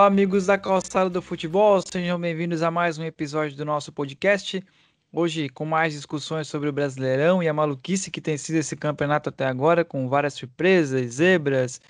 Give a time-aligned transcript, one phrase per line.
[0.00, 4.64] Olá, amigos da Calçada do Futebol, sejam bem-vindos a mais um episódio do nosso podcast.
[5.12, 9.28] Hoje, com mais discussões sobre o Brasileirão e a maluquice que tem sido esse campeonato
[9.28, 11.82] até agora, com várias surpresas, zebras,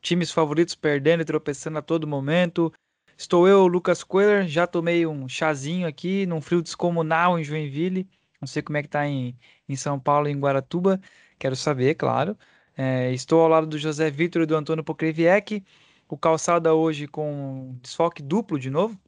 [0.00, 2.72] times favoritos perdendo e tropeçando a todo momento.
[3.18, 8.08] Estou eu, Lucas Coelho, já tomei um chazinho aqui num frio descomunal em Joinville.
[8.40, 9.36] Não sei como é que tá em,
[9.68, 11.00] em São Paulo e em Guaratuba,
[11.36, 12.38] quero saber, claro.
[12.76, 15.64] É, estou ao lado do José Vitor e do Antônio Pokreviec.
[16.10, 18.98] O Calçada hoje com desfoque duplo de novo.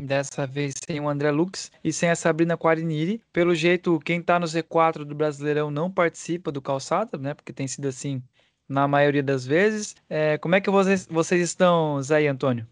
[0.00, 3.22] Dessa vez sem o André Lux e sem a Sabrina Quariniri.
[3.30, 7.34] Pelo jeito, quem está no Z4 do Brasileirão não participa do Calçada, né?
[7.34, 8.22] Porque tem sido assim
[8.66, 9.94] na maioria das vezes.
[10.08, 12.66] É, como é que vocês, vocês estão, Zé e Antônio?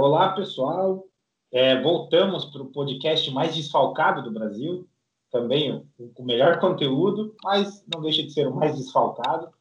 [0.00, 1.06] Olá, pessoal.
[1.52, 4.88] É, voltamos para o podcast mais desfalcado do Brasil.
[5.30, 9.52] Também com o melhor conteúdo, mas não deixa de ser o mais desfalcado.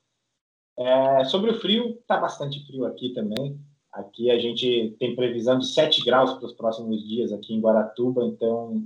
[0.77, 3.59] É, sobre o frio, está bastante frio aqui também.
[3.91, 8.25] Aqui a gente tem previsão de 7 graus para os próximos dias aqui em Guaratuba,
[8.25, 8.83] então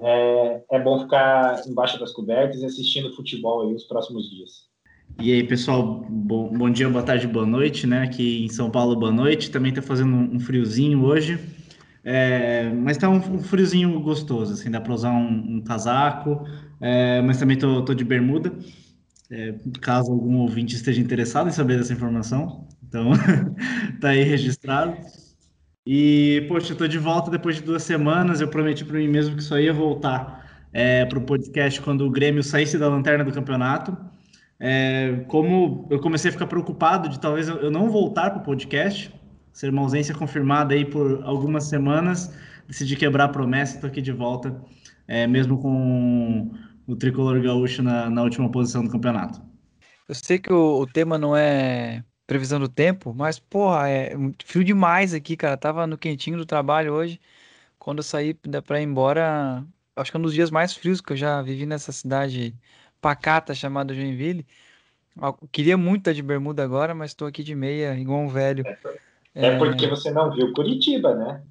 [0.00, 4.68] é, é bom ficar embaixo das cobertas e assistindo futebol aí os próximos dias.
[5.20, 8.02] E aí, pessoal, bom, bom dia, boa tarde, boa noite, né?
[8.02, 9.50] Aqui em São Paulo, boa noite.
[9.50, 11.40] Também está fazendo um friozinho hoje,
[12.04, 16.44] é, mas está um, um, friozinho gostoso, assim, dá para usar um, um casaco,
[16.80, 18.52] é, mas também tô, tô de bermuda.
[19.30, 22.66] É, caso algum ouvinte esteja interessado em saber dessa informação.
[22.86, 23.10] Então,
[24.00, 24.96] tá aí registrado.
[25.86, 28.40] E, poxa, eu tô de volta depois de duas semanas.
[28.40, 32.10] Eu prometi para mim mesmo que só ia voltar é, para o podcast quando o
[32.10, 33.96] Grêmio saísse da lanterna do campeonato.
[34.60, 39.14] É, como eu comecei a ficar preocupado de talvez eu não voltar para o podcast,
[39.52, 42.34] ser uma ausência confirmada aí por algumas semanas,
[42.66, 44.60] decidi quebrar a promessa estou aqui de volta,
[45.06, 46.50] é, mesmo com
[46.88, 49.40] o tricolor gaúcho na, na última posição do campeonato.
[50.08, 54.64] Eu sei que o, o, tema não é previsão do tempo, mas porra, é frio
[54.64, 55.56] demais aqui, cara.
[55.56, 57.20] Tava no quentinho do trabalho hoje.
[57.78, 59.62] Quando eu saí para ir embora,
[59.94, 62.54] acho que é um dos dias mais frios que eu já vivi nessa cidade
[63.02, 64.46] pacata chamada Joinville.
[65.20, 68.64] Eu queria muito estar de bermuda agora, mas estou aqui de meia, igual um velho.
[69.34, 71.42] É, é porque você não viu Curitiba, né?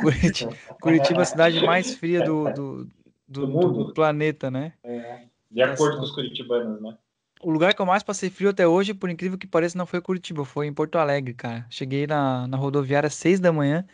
[0.00, 2.90] Curitiba, Curitiba é a cidade mais fria do, do,
[3.26, 4.74] do, do, do planeta, né?
[4.82, 6.96] É, de acordo com os curitibanos, né?
[7.42, 10.00] O lugar que eu mais passei frio até hoje, por incrível que pareça, não foi
[10.00, 11.66] Curitiba, foi em Porto Alegre, cara.
[11.68, 13.86] Cheguei na, na rodoviária às seis da manhã,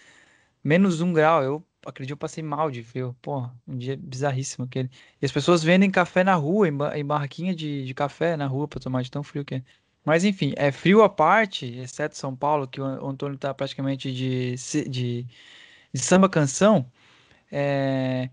[0.62, 1.42] menos um grau.
[1.42, 3.16] Eu acredito eu passei mal de frio.
[3.20, 4.90] Pô, um dia bizarríssimo aquele.
[5.20, 8.68] E as pessoas vendem café na rua, em, em barraquinha de, de café na rua
[8.68, 9.62] para tomar de tão frio que é.
[10.04, 14.54] Mas enfim, é frio à parte, exceto São Paulo, que o Antônio tá praticamente de,
[14.88, 15.26] de,
[15.92, 16.90] de samba canção.
[17.50, 18.30] É...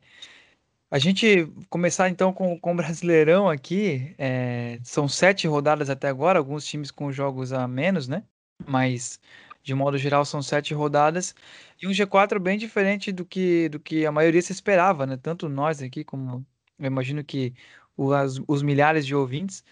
[0.89, 4.15] A gente começar então com, com o Brasileirão aqui.
[4.17, 8.23] É, são sete rodadas até agora, alguns times com jogos a menos, né?
[8.65, 9.19] Mas
[9.63, 11.35] de modo geral são sete rodadas.
[11.81, 15.17] E um G4 bem diferente do que, do que a maioria se esperava, né?
[15.17, 16.45] Tanto nós aqui, como
[16.79, 17.53] eu imagino que
[17.97, 19.63] os, os milhares de ouvintes.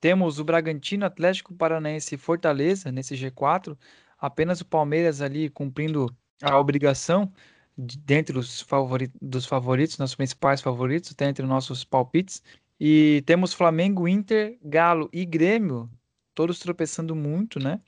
[0.00, 3.76] Temos o Bragantino, Atlético Paranaense e Fortaleza nesse G4.
[4.18, 7.32] Apenas o Palmeiras ali cumprindo a obrigação
[7.80, 12.42] dentre os favoritos, dos favoritos, nossos principais favoritos, até entre nossos palpites.
[12.78, 15.90] E temos Flamengo, Inter, Galo e Grêmio,
[16.34, 17.80] todos tropeçando muito, né?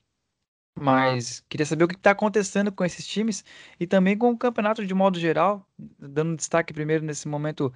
[0.75, 3.44] Mas queria saber o que está acontecendo com esses times
[3.78, 7.72] e também com o campeonato de modo geral, dando destaque primeiro nesse momento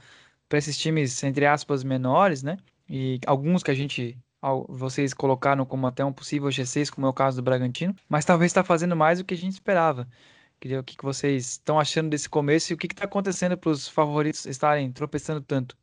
[0.48, 2.56] para esses times, entre aspas, menores, né?
[2.88, 4.18] E alguns que a gente,
[4.68, 8.50] vocês colocaram como até um possível G6, como é o caso do Bragantino, mas talvez
[8.50, 10.08] está fazendo mais do que a gente esperava.
[10.60, 13.86] Queria o que, vocês estão achando desse começo e o que está acontecendo para os
[13.88, 15.76] favoritos estarem tropeçando tanto.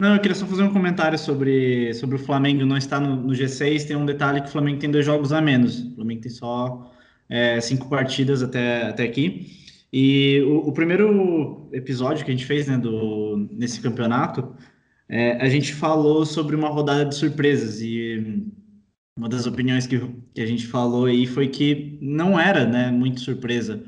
[0.00, 3.32] Não, eu queria só fazer um comentário sobre, sobre o Flamengo não estar no, no
[3.32, 3.86] G6.
[3.86, 5.80] Tem um detalhe que o Flamengo tem dois jogos a menos.
[5.80, 6.92] O Flamengo tem só
[7.28, 9.46] é, cinco partidas até, até aqui.
[9.92, 14.54] E o, o, primeiro episódio que a gente fez né, do, nesse campeonato,
[15.08, 17.80] é, a gente falou sobre uma rodada de surpresas.
[17.80, 18.44] E
[19.16, 19.98] uma das opiniões que,
[20.34, 23.82] que a gente falou aí foi que não era né, muito surpresa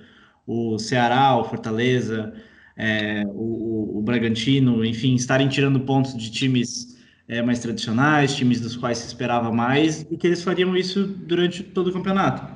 [0.47, 2.35] o Ceará, o Fortaleza,
[2.77, 6.99] é, o, o, Bragantino, enfim, estarem tirando pontos de times
[7.29, 11.63] é, mais tradicionais, times dos quais se esperava mais, e que eles fariam isso durante
[11.63, 12.53] todo o campeonato.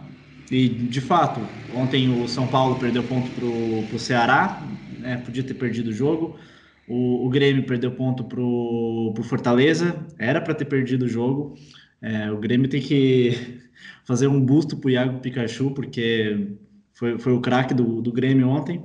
[0.50, 1.40] E, de fato,
[1.74, 4.62] ontem o São Paulo perdeu ponto para o Ceará,
[4.98, 6.36] né, podia ter perdido o jogo.
[6.88, 11.54] O, o Grêmio perdeu ponto para o Fortaleza, era para ter perdido o jogo.
[12.00, 13.60] É, o Grêmio tem que
[14.04, 16.56] fazer um busto para o Iago Pikachu, porque
[16.98, 18.82] foi, foi o craque do, do Grêmio ontem.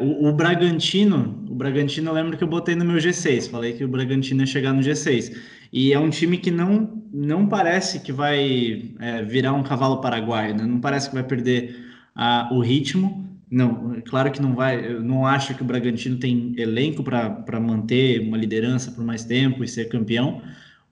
[0.00, 3.84] O, o, Bragantino, o Bragantino eu lembro que eu botei no meu G6, falei que
[3.84, 5.32] o Bragantino ia chegar no G6.
[5.72, 10.56] E é um time que não, não parece que vai é, virar um cavalo paraguaio,
[10.56, 10.66] né?
[10.66, 11.76] não parece que vai perder
[12.14, 13.24] a, o ritmo.
[13.48, 14.84] Não, claro que não vai.
[14.84, 19.62] Eu não acho que o Bragantino tem elenco para manter uma liderança por mais tempo
[19.62, 20.42] e ser campeão.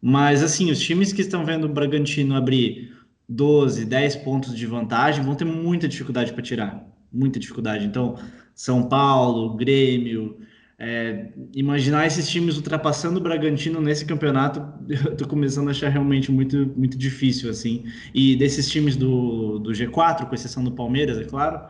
[0.00, 2.92] Mas assim, os times que estão vendo o Bragantino abrir
[3.32, 6.86] 12, 10 pontos de vantagem vão ter muita dificuldade para tirar.
[7.12, 7.84] Muita dificuldade.
[7.84, 8.16] Então,
[8.54, 10.38] São Paulo, Grêmio,
[10.78, 14.60] é, imaginar esses times ultrapassando o Bragantino nesse campeonato,
[15.06, 17.84] eu tô começando a achar realmente muito, muito difícil, assim.
[18.14, 21.60] E desses times do, do G4, com exceção do Palmeiras, é claro,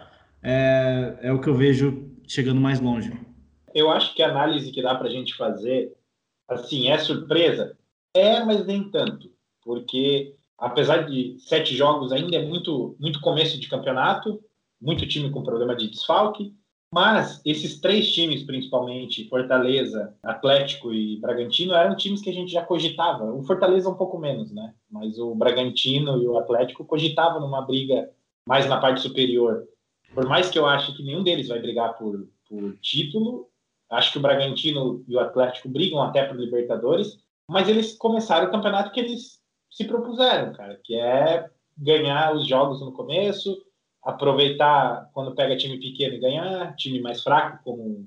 [0.42, 3.12] é, é o que eu vejo chegando mais longe.
[3.74, 5.92] Eu acho que a análise que dá para a gente fazer,
[6.48, 7.76] assim, é surpresa?
[8.14, 9.30] É, mas nem tanto,
[9.64, 14.40] porque apesar de sete jogos, ainda é muito, muito começo de campeonato,
[14.80, 16.54] muito time com problema de desfalque,
[16.92, 22.62] mas esses três times, principalmente Fortaleza, Atlético e Bragantino, eram times que a gente já
[22.62, 23.32] cogitava.
[23.32, 24.74] O Fortaleza um pouco menos, né?
[24.90, 28.10] Mas o Bragantino e o Atlético cogitavam numa briga
[28.46, 29.66] mais na parte superior.
[30.14, 33.48] Por mais que eu ache que nenhum deles vai brigar por, por título,
[33.90, 38.50] acho que o Bragantino e o Atlético brigam até por Libertadores, mas eles começaram o
[38.50, 39.40] campeonato que eles
[39.72, 43.64] se propuseram, cara, que é ganhar os jogos no começo,
[44.02, 48.06] aproveitar quando pega time pequeno e ganhar, time mais fraco, como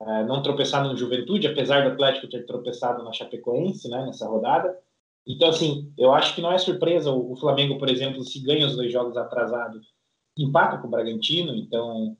[0.00, 4.78] é, não tropeçar no Juventude, apesar do Atlético ter tropeçado na Chapecoense, né, nessa rodada.
[5.26, 8.76] Então, assim, eu acho que não é surpresa o, Flamengo, por exemplo, se ganha os
[8.76, 9.92] dois jogos atrasados,
[10.38, 12.16] empata com o Bragantino, então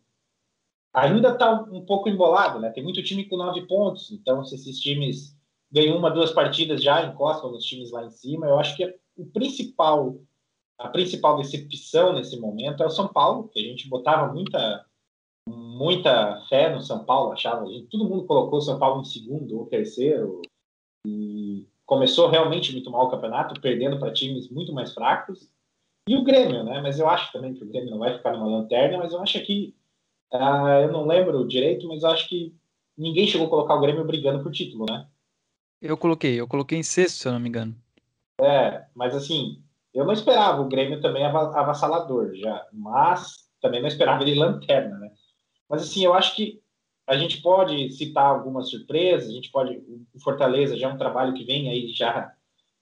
[0.92, 2.70] ainda está um pouco embolado, né?
[2.70, 5.36] Tem muito time com nove pontos, então se esses times
[5.70, 8.94] ganham uma, duas partidas já encostam nos times lá em cima, eu acho que é
[9.16, 10.16] o principal
[10.78, 14.84] a principal decepção nesse momento é o São Paulo, que a gente botava muita
[15.48, 19.66] muita fé no São Paulo, achava, todo mundo colocou o São Paulo em segundo ou
[19.66, 20.42] terceiro
[21.06, 25.48] e começou realmente muito mal o campeonato, perdendo para times muito mais fracos.
[26.08, 26.80] E o Grêmio, né?
[26.80, 29.40] Mas eu acho também que o Grêmio não vai ficar numa lanterna, mas eu acho
[29.44, 29.74] que
[30.32, 32.54] uh, eu não lembro direito, mas eu acho que
[32.98, 35.06] ninguém chegou a colocar o Grêmio brigando por título, né?
[35.88, 37.74] Eu coloquei, eu coloquei em sexto, se eu não me engano.
[38.40, 39.62] É, mas assim,
[39.94, 45.10] eu não esperava o Grêmio também avassalador já, mas também não esperava ele lanterna, né?
[45.68, 46.60] Mas assim, eu acho que
[47.06, 49.76] a gente pode citar algumas surpresas, a gente pode.
[50.14, 52.34] O Fortaleza já é um trabalho que vem aí já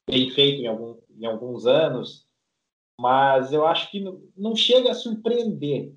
[0.08, 2.26] bem feito em, algum, em alguns anos,
[3.00, 5.92] mas eu acho que não, não chega a surpreender.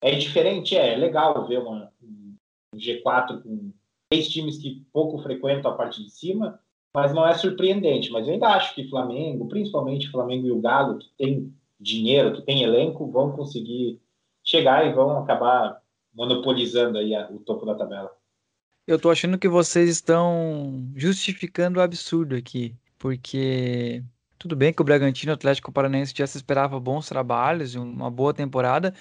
[0.00, 2.36] É diferente, é, é legal ver uma, um
[2.76, 3.72] G4 com
[4.10, 6.58] três times que pouco frequentam a parte de cima,
[6.94, 8.10] mas não é surpreendente.
[8.10, 12.42] Mas eu ainda acho que Flamengo, principalmente Flamengo e o Galo, que tem dinheiro, que
[12.42, 14.00] tem elenco, vão conseguir
[14.42, 15.80] chegar e vão acabar
[16.14, 18.10] monopolizando aí a, o topo da tabela.
[18.86, 24.02] Eu tô achando que vocês estão justificando o absurdo aqui, porque
[24.38, 28.94] tudo bem que o Bragantino Atlético Paranaense já se esperava bons trabalhos, uma boa temporada,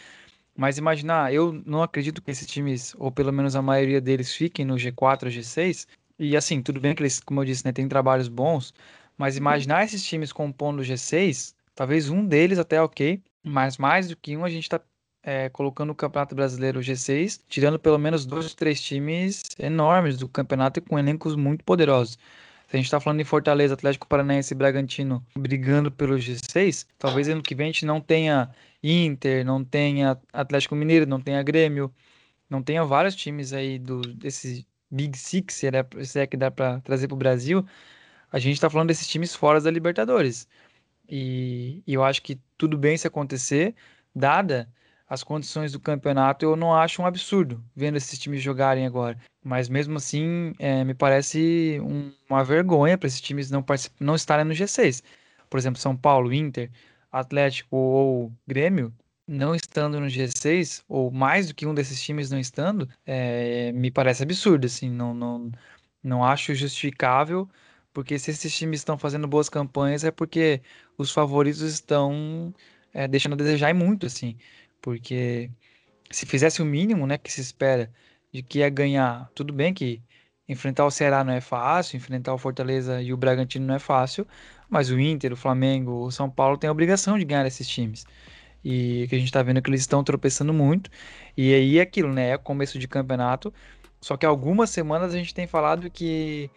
[0.57, 4.65] mas imaginar, eu não acredito que esses times, ou pelo menos a maioria deles, fiquem
[4.65, 5.87] no G4 ou G6,
[6.19, 8.73] e assim, tudo bem que eles, como eu disse, né, tem trabalhos bons,
[9.15, 14.15] mas imaginar esses times compondo o G6, talvez um deles até ok, mas mais do
[14.15, 14.81] que um a gente está
[15.23, 20.79] é, colocando o Campeonato Brasileiro G6, tirando pelo menos dois, três times enormes do campeonato
[20.79, 22.17] e com elencos muito poderosos.
[22.67, 27.29] Se a gente está falando em Fortaleza, Atlético Paranaense e Bragantino brigando pelo G6, talvez
[27.29, 28.49] ano que vem a gente não tenha
[28.83, 31.93] Inter, não tenha Atlético Mineiro, não tenha Grêmio,
[32.49, 36.51] não tenha vários times aí do, desse Big Six, se é, se é que dá
[36.51, 37.65] para trazer para o Brasil,
[38.31, 40.47] a gente está falando desses times fora da Libertadores.
[41.07, 43.75] E, e, eu acho que tudo bem se acontecer,
[44.13, 44.69] dada
[45.09, 49.17] as condições do campeonato, eu não acho um absurdo vendo esses times jogarem agora.
[49.47, 53.63] Mas mesmo assim, é, me parece um, uma vergonha para esses times não,
[53.97, 55.01] não estarem no G6.
[55.49, 56.69] Por exemplo, São Paulo, Inter,
[57.09, 58.93] Atlético ou Grêmio
[59.25, 63.89] não estando no G6, ou mais do que um desses times não estando, é, me
[63.91, 65.51] parece absurdo, assim, não, não,
[66.03, 67.49] não acho justificável,
[67.93, 70.61] porque se esses times estão fazendo boas campanhas é porque
[70.97, 72.53] os favoritos estão
[72.93, 74.37] é, deixando a desejar e muito, assim,
[74.81, 75.49] porque
[76.11, 77.91] se fizesse o mínimo, né, que se espera
[78.33, 80.01] de que é ganhar, tudo bem que
[80.47, 84.25] enfrentar o Ceará não é fácil, enfrentar o Fortaleza e o Bragantino não é fácil,
[84.69, 88.05] mas o Inter, o Flamengo, o São Paulo têm a obrigação de ganhar esses times
[88.63, 90.89] e que a gente tá vendo que eles estão tropeçando muito.
[91.37, 92.31] E aí é aquilo, né?
[92.31, 93.53] É começo de campeonato.
[94.01, 96.49] Só que algumas semanas a gente tem falado que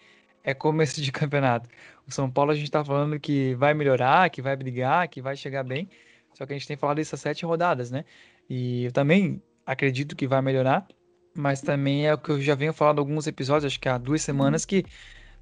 [0.43, 1.69] é começo de campeonato.
[2.07, 5.37] O São Paulo a gente tá falando que vai melhorar, que vai brigar, que vai
[5.37, 5.89] chegar bem.
[6.35, 8.05] Só que a gente tem falado essas sete rodadas, né?
[8.49, 10.87] E eu também acredito que vai melhorar,
[11.35, 14.23] mas também é o que eu já venho falando alguns episódios, acho que há duas
[14.23, 14.85] semanas, que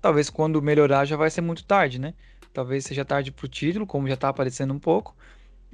[0.01, 2.15] talvez quando melhorar já vai ser muito tarde, né?
[2.53, 5.17] Talvez seja tarde pro título, como já tá aparecendo um pouco,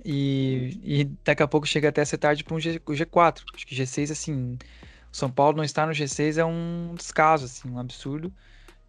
[0.04, 3.44] E, e daqui a pouco chega até a ser tarde para um G, G4.
[3.54, 4.58] Acho que G6, assim,
[5.12, 8.34] o São Paulo não estar no G6 é um descaso, assim, um absurdo.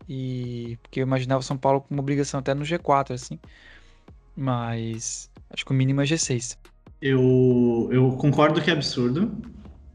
[0.08, 3.42] E porque eu imaginava o São Paulo com uma obrigação até no G4, assim.
[4.36, 6.58] Mas acho que o mínimo é G6.
[7.02, 9.42] Eu, eu concordo que é absurdo.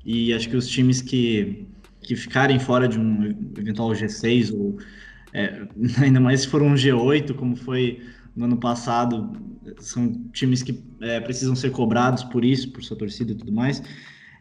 [0.05, 1.67] E acho que os times que,
[2.03, 4.79] que ficarem fora de um eventual G6, ou
[5.33, 5.63] é,
[6.03, 8.01] ainda mais se for um G8, como foi
[8.35, 9.33] no ano passado,
[9.79, 13.83] são times que é, precisam ser cobrados por isso, por sua torcida e tudo mais.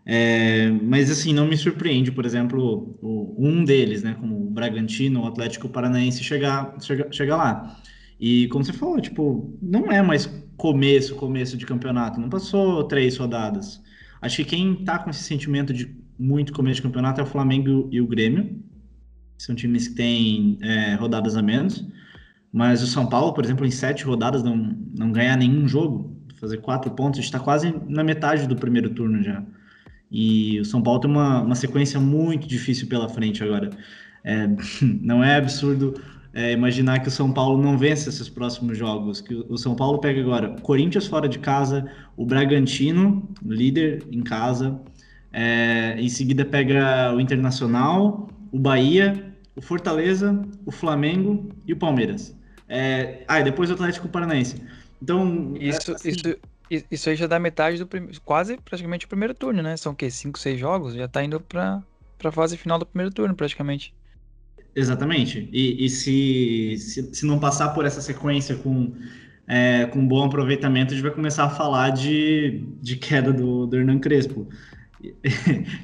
[0.06, 5.22] É, mas assim, não me surpreende, por exemplo, o, um deles, né, como o Bragantino,
[5.22, 7.80] o Atlético Paranaense, chegar, chegar, chegar lá.
[8.20, 10.26] E como você falou, tipo, não é mais
[10.58, 13.82] começo, começo de campeonato, não passou três rodadas.
[14.22, 17.88] Acho que quem tá com esse sentimento de muito começo de campeonato é o Flamengo
[17.92, 18.62] e o Grêmio.
[19.38, 21.88] São times que têm é, rodadas a menos.
[22.52, 26.58] Mas o São Paulo, por exemplo, em sete rodadas não, não ganhar nenhum jogo, fazer
[26.58, 29.44] quatro pontos, está quase na metade do primeiro turno já.
[30.12, 33.70] E o São Paulo tem uma, uma sequência muito difícil pela frente agora.
[34.24, 34.48] É,
[35.02, 35.94] não é absurdo
[36.34, 39.22] é, imaginar que o São Paulo não vence esses próximos jogos.
[39.22, 44.80] Que o São Paulo pega agora Corinthians fora de casa, o Bragantino, líder em casa.
[45.32, 52.36] É, em seguida pega o Internacional, o Bahia, o Fortaleza, o Flamengo e o Palmeiras.
[52.68, 53.24] É...
[53.28, 54.62] Ah, e depois o Atlético Paranaense.
[55.02, 55.56] Então.
[55.60, 56.10] Isso, assim...
[56.10, 58.20] isso, isso aí já dá metade do primeiro.
[58.22, 59.76] Quase praticamente o primeiro turno, né?
[59.76, 60.10] São o quê?
[60.12, 60.94] Cinco, seis jogos?
[60.94, 61.84] Já tá indo pra,
[62.18, 63.94] pra fase final do primeiro turno, praticamente.
[64.76, 65.50] Exatamente.
[65.52, 68.94] E, e se, se, se, não passar por essa sequência com,
[69.48, 73.76] é, com bom aproveitamento, a gente vai começar a falar de, de queda do, do
[73.76, 74.48] Hernan Crespo.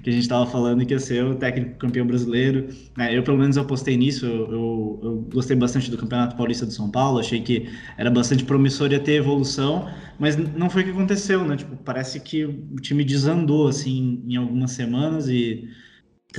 [0.03, 2.67] que a gente estava falando que ia ser o técnico campeão brasileiro.
[2.97, 3.17] Né?
[3.17, 4.25] Eu, pelo menos, apostei nisso.
[4.25, 7.19] Eu, eu, eu, gostei bastante do Campeonato Paulista do São Paulo.
[7.19, 9.89] Achei que era bastante promissor ia ter evolução,
[10.19, 11.55] mas não foi o que aconteceu, né?
[11.55, 15.69] Tipo, parece que o time desandou, assim, em algumas semanas e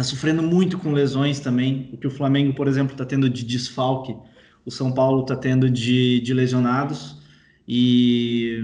[0.00, 1.88] está sofrendo muito com lesões também.
[1.92, 4.14] O que o Flamengo, por exemplo, está tendo de desfalque,
[4.64, 7.22] o São Paulo está tendo de, de lesionados.
[7.66, 8.62] E,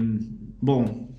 [0.61, 1.09] bom,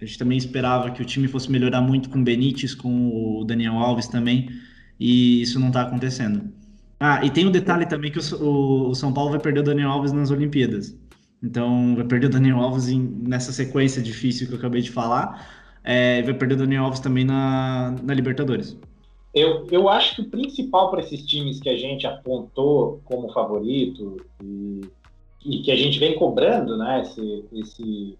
[0.00, 3.44] a gente também esperava que o time fosse melhorar muito com o Benítez, com o
[3.44, 4.48] Daniel Alves também,
[4.98, 6.52] e isso não está acontecendo.
[7.00, 9.62] Ah, e tem o um detalhe também que o, o, São Paulo vai perder o
[9.64, 10.96] Daniel Alves nas Olimpíadas.
[11.42, 15.46] Então, vai perder o Daniel Alves em, nessa sequência difícil que eu acabei de falar.
[15.84, 18.76] É, vai perder o Daniel Alves também na, na Libertadores.
[19.38, 24.16] Eu, eu acho que o principal para esses times que a gente apontou como favorito
[24.42, 24.80] e,
[25.44, 28.18] e que a gente vem cobrando, né, esse, esse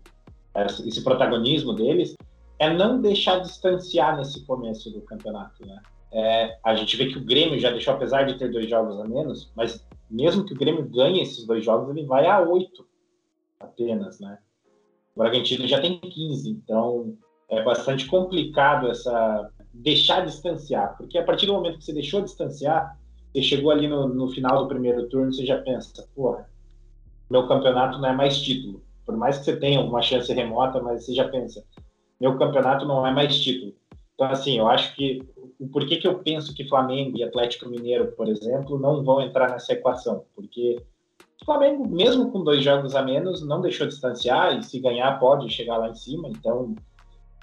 [0.84, 2.16] esse protagonismo deles,
[2.58, 5.80] é não deixar distanciar nesse começo do campeonato, né?
[6.10, 9.04] É, a gente vê que o Grêmio já deixou, apesar de ter dois jogos a
[9.04, 12.86] menos, mas mesmo que o Grêmio ganhe esses dois jogos, ele vai a oito
[13.60, 14.38] apenas, né?
[15.14, 17.14] O Bragantino já tem 15, então
[17.50, 22.98] é bastante complicado essa deixar distanciar, porque a partir do momento que você deixou distanciar,
[23.32, 26.48] você chegou ali no, no final do primeiro turno, você já pensa, porra,
[27.30, 28.82] meu campeonato não é mais título.
[29.06, 31.64] Por mais que você tenha uma chance remota, mas você já pensa,
[32.20, 33.72] meu campeonato não é mais título.
[34.14, 35.22] Então, assim, eu acho que
[35.60, 39.50] o porquê que eu penso que Flamengo e Atlético Mineiro, por exemplo, não vão entrar
[39.50, 40.82] nessa equação, porque
[41.40, 45.48] o Flamengo, mesmo com dois jogos a menos, não deixou distanciar e se ganhar pode
[45.48, 46.74] chegar lá em cima, então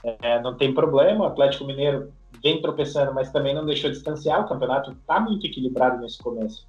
[0.03, 1.23] é, não tem problema.
[1.23, 2.11] O Atlético Mineiro
[2.41, 4.41] vem tropeçando, mas também não deixou distanciar.
[4.43, 6.67] O campeonato está muito equilibrado nesse começo.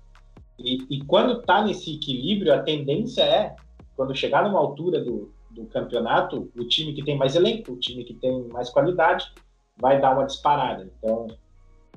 [0.58, 3.56] E, e quando está nesse equilíbrio, a tendência é
[3.96, 8.04] quando chegar numa altura do, do campeonato, o time que tem mais elenco, o time
[8.04, 9.32] que tem mais qualidade,
[9.76, 10.90] vai dar uma disparada.
[10.98, 11.28] Então,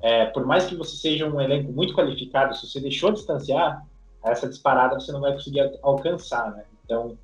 [0.02, 3.86] é, por mais que você seja um elenco muito qualificado, se você deixou distanciar,
[4.22, 6.64] essa disparada você não vai conseguir alcançar, né?
[6.84, 7.16] Então,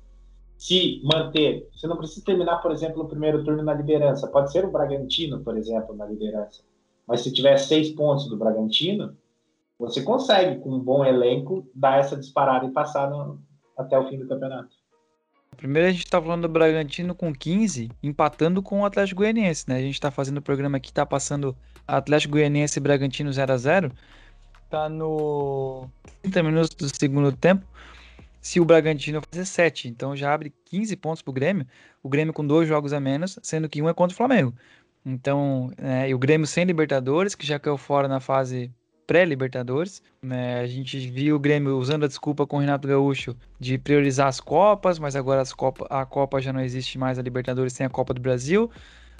[0.57, 4.27] se manter, você não precisa terminar, por exemplo, no primeiro turno na liderança.
[4.27, 6.63] Pode ser o Bragantino, por exemplo, na liderança.
[7.07, 9.15] Mas se tiver seis pontos do Bragantino,
[9.79, 13.39] você consegue, com um bom elenco, dar essa disparada e passar no,
[13.77, 14.75] até o fim do campeonato.
[15.55, 19.77] Primeiro a gente está falando do Bragantino com 15, empatando com o Atlético Goianiense, né?
[19.77, 21.55] A gente está fazendo o programa aqui, está passando
[21.87, 23.91] Atlético Goianiense e Bragantino 0 a 0
[24.69, 25.87] Tá no
[26.21, 27.65] 30 minutos do segundo tempo.
[28.47, 31.67] Se o Bragantino fazer 7, então já abre 15 pontos para o Grêmio.
[32.01, 34.53] O Grêmio com dois jogos a menos, sendo que um é contra o Flamengo.
[35.05, 38.71] Então, é, e o Grêmio sem Libertadores, que já caiu fora na fase
[39.05, 40.01] pré-Libertadores.
[40.21, 40.61] Né?
[40.61, 44.39] A gente viu o Grêmio usando a desculpa com o Renato Gaúcho de priorizar as
[44.39, 48.13] Copas, mas agora Copa, a Copa já não existe mais, a Libertadores tem a Copa
[48.13, 48.71] do Brasil.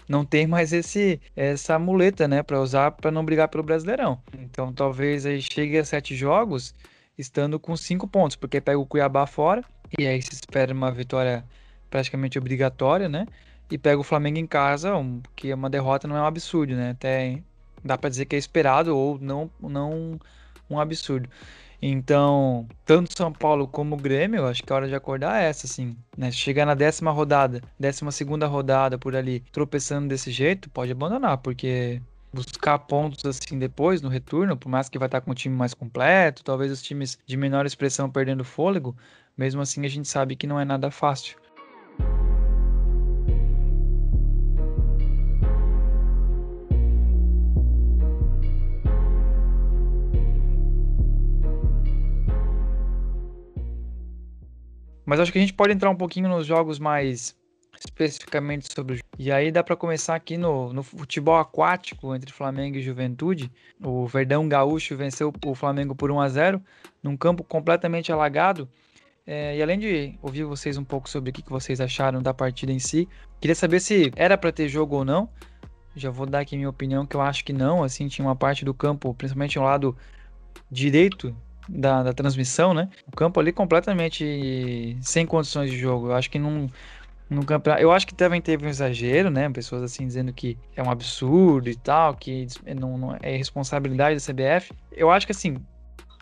[0.07, 4.21] Não tem mais esse essa muleta, né, para usar para não brigar pelo Brasileirão.
[4.39, 6.73] Então talvez aí chegue a sete jogos
[7.17, 9.63] estando com cinco pontos, porque pega o Cuiabá fora
[9.97, 11.43] e aí se espera uma vitória
[11.89, 13.25] praticamente obrigatória, né?
[13.69, 16.91] E pega o Flamengo em casa, um, que uma derrota não é um absurdo, né?
[16.91, 17.41] Até
[17.83, 20.19] dá para dizer que é esperado ou não, não
[20.69, 21.29] um absurdo.
[21.81, 25.67] Então, tanto São Paulo como o Grêmio, acho que a hora de acordar é essa,
[25.67, 26.31] assim, né?
[26.31, 32.01] Chegar na décima rodada, décima segunda rodada por ali, tropeçando desse jeito, pode abandonar, porque
[32.33, 35.73] buscar pontos assim depois no retorno, por mais que vai estar com o time mais
[35.73, 38.95] completo, talvez os times de menor expressão perdendo fôlego,
[39.37, 41.37] mesmo assim a gente sabe que não é nada fácil.
[55.05, 57.33] Mas acho que a gente pode entrar um pouquinho nos jogos mais
[57.79, 62.77] especificamente sobre o E aí dá para começar aqui no, no futebol aquático entre Flamengo
[62.77, 63.51] e Juventude.
[63.83, 66.61] O Verdão Gaúcho venceu o Flamengo por 1 a 0
[67.01, 68.67] num campo completamente alagado.
[69.25, 72.71] É, e além de ouvir vocês um pouco sobre o que vocês acharam da partida
[72.71, 73.09] em si,
[73.41, 75.29] queria saber se era para ter jogo ou não.
[75.95, 77.83] Já vou dar aqui minha opinião que eu acho que não.
[77.83, 79.97] Assim, tinha uma parte do campo, principalmente o lado
[80.71, 81.35] direito
[81.67, 82.89] da, da transmissão, né?
[83.07, 86.07] O campo ali completamente sem condições de jogo.
[86.07, 86.69] Eu acho que não.
[87.29, 89.49] No campeonato, eu acho que também teve um exagero, né?
[89.49, 92.47] Pessoas assim dizendo que é um absurdo e tal, que
[92.79, 94.73] não, não é responsabilidade da CBF.
[94.91, 95.57] Eu acho que assim,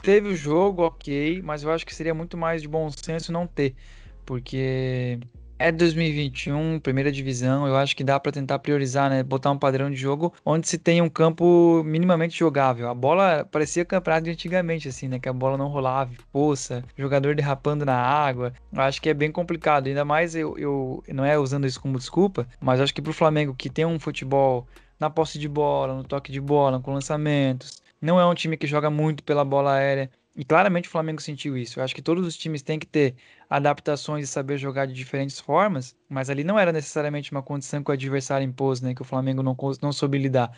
[0.01, 3.45] teve o jogo, ok, mas eu acho que seria muito mais de bom senso não
[3.45, 3.75] ter,
[4.25, 5.19] porque
[5.57, 9.23] é 2021, primeira divisão, eu acho que dá para tentar priorizar, né?
[9.23, 12.89] Botar um padrão de jogo onde se tem um campo minimamente jogável.
[12.89, 15.17] A bola parecia campeonato de antigamente, assim, né?
[15.17, 18.53] Que a bola não rolava, poça, jogador derrapando na água.
[18.71, 19.87] Eu acho que é bem complicado.
[19.87, 23.55] Ainda mais eu, eu não é usando isso como desculpa, mas acho que pro Flamengo
[23.55, 24.67] que tem um futebol
[24.99, 28.67] na posse de bola, no toque de bola, com lançamentos, não é um time que
[28.67, 30.09] joga muito pela bola aérea.
[30.35, 31.79] E claramente o Flamengo sentiu isso.
[31.79, 33.15] Eu acho que todos os times têm que ter
[33.49, 37.89] adaptações e saber jogar de diferentes formas, mas ali não era necessariamente uma condição que
[37.89, 38.93] o adversário impôs, né?
[38.93, 40.51] Que o Flamengo não, não soube lidar.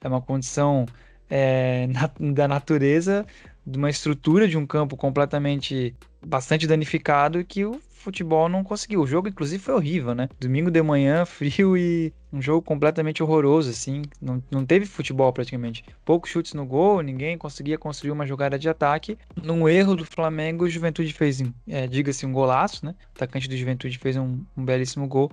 [0.00, 0.84] É uma condição
[1.30, 1.86] é,
[2.20, 3.26] na, da natureza,
[3.66, 5.94] de uma estrutura de um campo completamente
[6.24, 9.00] bastante danificado que o futebol não conseguiu.
[9.00, 10.28] O jogo, inclusive, foi horrível, né?
[10.40, 14.02] Domingo de manhã, frio e um jogo completamente horroroso, assim.
[14.20, 15.84] Não, não teve futebol praticamente.
[16.04, 19.16] Poucos chutes no gol, ninguém conseguia construir uma jogada de ataque.
[19.40, 22.94] Num erro do Flamengo, o Juventude fez, é, diga-se, um golaço, né?
[23.00, 25.30] O atacante do Juventude fez um, um belíssimo gol.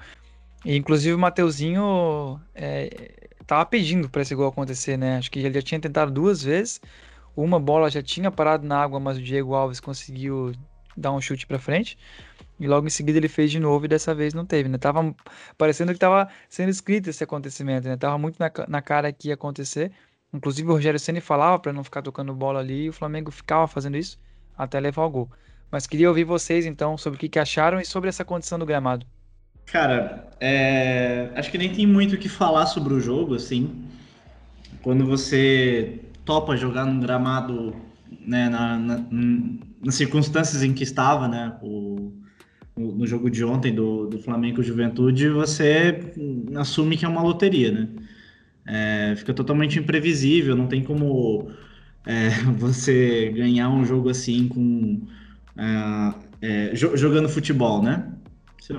[0.63, 5.17] E, inclusive, o Mateuzinho é, tava pedindo para esse gol acontecer, né?
[5.17, 6.81] Acho que ele já tinha tentado duas vezes.
[7.35, 10.53] Uma bola já tinha parado na água, mas o Diego Alves conseguiu
[10.95, 11.97] dar um chute para frente.
[12.59, 14.77] E logo em seguida ele fez de novo e dessa vez não teve, né?
[14.77, 15.15] Tava
[15.57, 17.95] parecendo que tava sendo escrito esse acontecimento, né?
[17.95, 19.91] Tava muito na, na cara que ia acontecer.
[20.33, 23.65] Inclusive o Rogério Ceni falava para não ficar tocando bola ali e o Flamengo ficava
[23.67, 24.19] fazendo isso
[24.57, 25.29] até levar o gol.
[25.71, 28.65] Mas queria ouvir vocês então sobre o que, que acharam e sobre essa condição do
[28.65, 29.05] gramado.
[29.65, 31.29] Cara, é...
[31.35, 33.85] acho que nem tem muito o que falar sobre o jogo, assim.
[34.81, 37.75] Quando você topa jogar num gramado,
[38.23, 39.03] né, na, na,
[39.83, 42.13] nas circunstâncias em que estava, né, o,
[42.77, 46.13] no, jogo de ontem do, do Flamengo Juventude, você
[46.55, 47.89] assume que é uma loteria, né?
[48.67, 51.49] É, fica totalmente imprevisível, não tem como
[52.05, 55.01] é, você ganhar um jogo assim com
[55.57, 58.07] é, é jogando futebol, né?
[58.61, 58.75] Você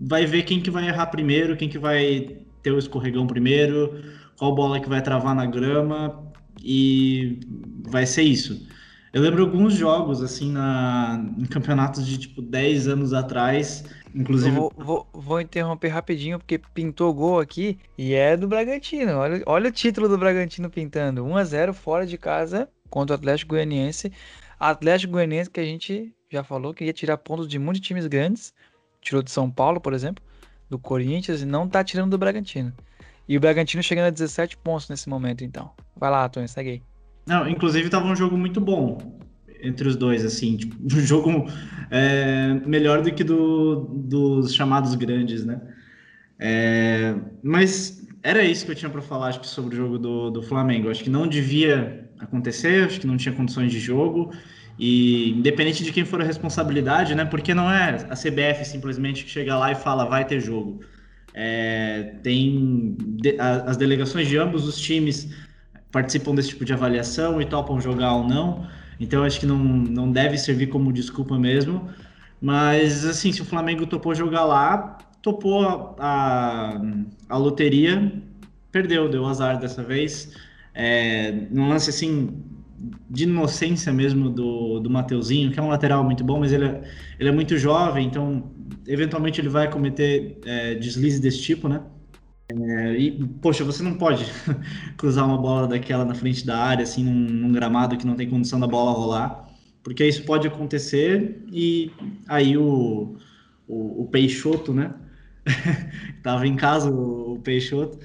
[0.00, 4.02] vai ver quem que vai errar primeiro, quem que vai ter o escorregão primeiro,
[4.38, 6.26] qual bola que vai travar na grama
[6.62, 7.40] e
[7.84, 8.66] vai ser isso.
[9.12, 14.54] Eu lembro alguns jogos, assim, na, em campeonatos de, tipo, 10 anos atrás, inclusive...
[14.54, 19.12] Vou, vou, vou, interromper rapidinho, porque pintou gol aqui, e é do Bragantino.
[19.12, 21.24] Olha, olha o título do Bragantino pintando.
[21.24, 24.12] 1 a 0 fora de casa contra o Atlético Goianiense.
[24.60, 28.52] Atlético Goianiense que a gente já falou que ia tirar pontos de muitos times grandes.
[29.00, 30.22] Tirou de São Paulo, por exemplo,
[30.68, 32.74] do Corinthians, e não tá tirando do Bragantino.
[33.26, 35.70] E o Bragantino chegando a 17 pontos nesse momento, então.
[35.98, 36.82] Vai lá, Antônio, segue aí.
[37.26, 39.18] Não, inclusive tava um jogo muito bom
[39.60, 41.46] entre os dois, assim, tipo, um jogo
[41.90, 45.60] é, melhor do que do, dos chamados grandes, né?
[46.38, 50.30] É, mas era isso que eu tinha para falar, acho que sobre o jogo do,
[50.30, 50.90] do Flamengo.
[50.90, 54.32] Acho que não devia acontecer, acho que não tinha condições de jogo.
[54.78, 57.24] E independente de quem for a responsabilidade, né?
[57.24, 60.80] Porque não é a CBF simplesmente que chega lá e fala vai ter jogo.
[61.34, 65.28] É, tem de, a, as delegações de ambos os times
[65.90, 68.66] participam desse tipo de avaliação e topam jogar ou não.
[69.00, 71.88] Então acho que não, não deve servir como desculpa mesmo.
[72.40, 76.80] Mas assim, se o Flamengo topou jogar lá, topou a,
[77.28, 78.12] a loteria,
[78.70, 80.34] perdeu, deu azar dessa vez.
[80.74, 82.44] É, num lance assim
[83.10, 86.82] de inocência mesmo do, do Mateuzinho, que é um lateral muito bom, mas ele é,
[87.18, 88.52] ele é muito jovem, então
[88.86, 91.82] eventualmente ele vai cometer é, deslize desse tipo, né?
[92.78, 93.10] É, e,
[93.42, 94.24] poxa, você não pode
[94.96, 98.30] cruzar uma bola daquela na frente da área, assim, num, num, gramado que não tem
[98.30, 99.48] condição da bola rolar,
[99.82, 101.90] porque isso pode acontecer e
[102.28, 103.16] aí o,
[103.66, 104.94] o, o Peixoto, né?
[106.22, 107.98] Tava em casa o, o Peixoto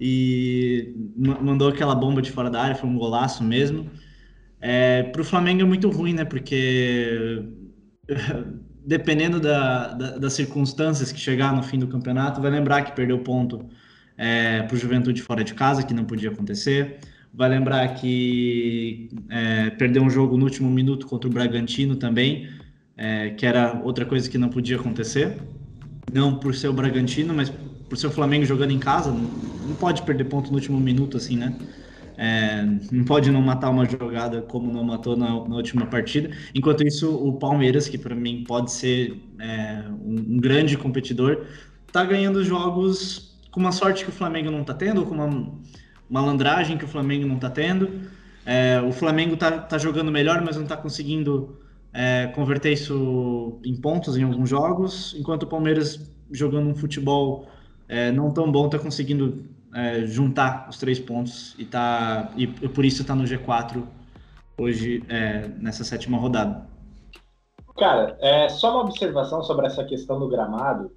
[0.00, 3.90] e mandou aquela bomba de fora da área, foi um golaço mesmo.
[4.58, 6.24] É, para o Flamengo é muito ruim, né?
[6.24, 7.44] Porque
[8.86, 13.18] dependendo da, da, das circunstâncias que chegar no fim do campeonato, vai lembrar que perdeu
[13.18, 13.68] ponto
[14.16, 16.98] é, para o Juventude fora de casa, que não podia acontecer.
[17.32, 22.48] Vai lembrar que é, perdeu um jogo no último minuto contra o Bragantino também,
[22.96, 25.36] é, que era outra coisa que não podia acontecer.
[26.12, 27.50] Não por ser o Bragantino, mas
[27.88, 29.10] por ser o Flamengo jogando em casa.
[29.10, 31.56] Não, pode perder ponto no último minuto, assim, né?
[32.16, 36.30] É, não pode não matar uma jogada como não matou na, na última partida.
[36.54, 41.44] Enquanto isso, o Palmeiras, que para mim pode ser é, um, um, grande competidor,
[41.88, 45.54] está ganhando jogos com uma sorte que o Flamengo não está tendo, com uma
[46.10, 48.00] malandragem que o Flamengo não está tendo.
[48.44, 51.60] É, o Flamengo está tá jogando melhor, mas não está conseguindo
[51.92, 57.46] é, converter isso em pontos em alguns jogos, enquanto o Palmeiras jogando um futebol
[57.88, 62.68] é, não tão bom está conseguindo é, juntar os três pontos e, tá, e, e
[62.68, 63.84] por isso está no G4
[64.58, 66.66] hoje, é, nessa sétima rodada.
[67.76, 70.90] Cara, é, só uma observação sobre essa questão do gramado.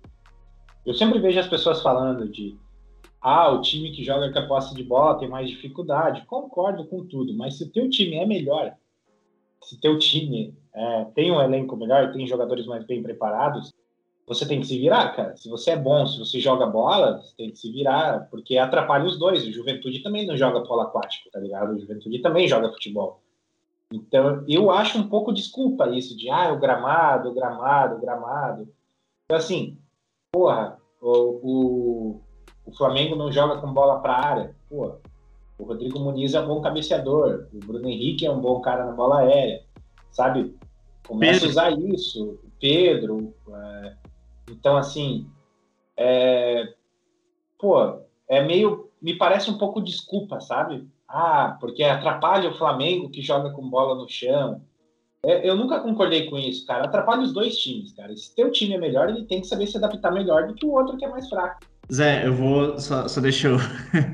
[0.87, 2.57] Eu sempre vejo as pessoas falando de
[3.19, 6.25] ah, o time que joga com a posse de bola tem mais dificuldade.
[6.25, 8.73] Concordo com tudo, mas se o teu time é melhor,
[9.61, 13.73] se teu time é, tem um elenco melhor, tem jogadores mais bem preparados,
[14.25, 15.35] você tem que se virar, cara.
[15.35, 19.03] Se você é bom, se você joga bola, você tem que se virar, porque atrapalha
[19.03, 19.45] os dois.
[19.45, 21.73] O Juventude também não joga polo aquático, tá ligado?
[21.73, 23.21] O Juventude também joga futebol.
[23.91, 28.69] Então, eu acho um pouco desculpa isso de, ah, o gramado, o gramado, o gramado.
[29.25, 29.77] Então, assim,
[30.37, 32.21] porra, o, o,
[32.67, 34.55] o Flamengo não joga com bola pra área.
[34.69, 34.99] Porra,
[35.57, 38.91] o Rodrigo Muniz é um bom cabeceador, o Bruno Henrique é um bom cara na
[38.91, 39.63] bola aérea,
[40.11, 40.55] sabe?
[41.07, 41.47] Começa Pedro.
[41.47, 42.39] a usar isso.
[42.43, 43.93] O Pedro, é,
[44.51, 45.27] então, assim,
[45.95, 46.71] é,
[47.57, 50.87] pô, é meio, me parece um pouco desculpa, sabe?
[51.07, 54.61] Ah, porque atrapalha o Flamengo que joga com bola no chão.
[55.27, 56.85] É, eu nunca concordei com isso, cara.
[56.85, 58.15] Atrapalha os dois times, cara.
[58.15, 60.71] Se teu time é melhor, ele tem que saber se adaptar melhor do que o
[60.71, 61.59] outro que é mais fraco.
[61.91, 62.79] Zé, eu vou.
[62.79, 63.57] Só, só deixa eu.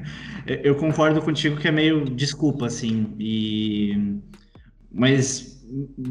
[0.63, 3.15] eu concordo contigo que é meio desculpa, assim.
[3.19, 4.19] E.
[4.91, 5.53] Mas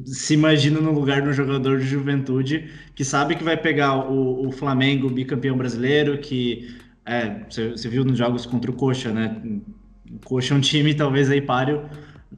[0.07, 4.53] se imagina no lugar do jogador de juventude que sabe que vai pegar o, o
[4.53, 9.41] Flamengo bicampeão brasileiro, que é, você, viu nos jogos contra o Coxa, né?
[10.11, 11.89] O Coxa é um time talvez aí páreo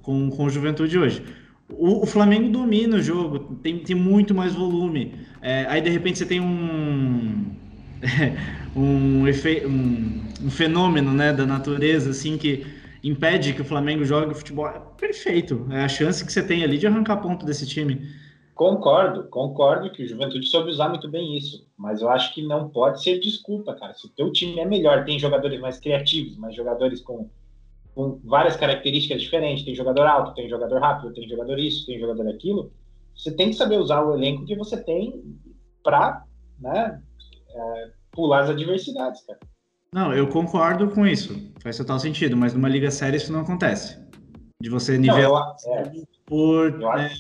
[0.02, 1.22] com, com o Juventude hoje.
[1.68, 5.14] O, o, Flamengo domina o jogo, tem, tem muito mais volume.
[5.40, 7.54] É, aí de repente você tem um
[8.76, 12.66] um, efe, um, um fenômeno né, da natureza assim que
[13.02, 15.66] impede que o Flamengo jogue futebol, é perfeito.
[15.70, 18.00] É a chance que você tem ali de arrancar ponto desse time.
[18.54, 22.68] Concordo, concordo que o Juventude soube usar muito bem isso, mas eu acho que não
[22.68, 23.94] pode ser desculpa, cara.
[23.94, 27.28] Se o teu time é melhor, tem jogadores mais criativos, mais jogadores com,
[27.94, 32.28] com várias características diferentes, tem jogador alto, tem jogador rápido, tem jogador isso, tem jogador
[32.28, 32.72] aquilo,
[33.16, 35.22] você tem que saber usar o elenco que você tem
[35.82, 36.24] para
[36.60, 37.00] né,
[37.48, 39.38] é, pular as adversidades, cara.
[39.92, 41.40] Não, eu concordo com isso.
[41.60, 44.02] Faz total sentido, mas numa liga séria isso não acontece.
[44.60, 45.92] De você nivelar é,
[46.26, 47.12] por é,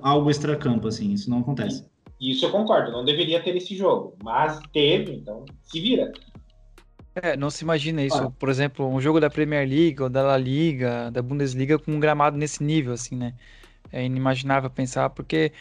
[0.00, 1.84] algo extracampo, assim, isso não acontece.
[2.20, 6.12] Isso eu concordo, não deveria ter esse jogo, mas teve, então se vira.
[7.14, 8.30] É, não se imagina isso, ah.
[8.38, 12.00] por exemplo, um jogo da Premier League ou da La Liga, da Bundesliga com um
[12.00, 13.34] gramado nesse nível, assim, né?
[13.92, 15.52] É inimaginável pensar, porque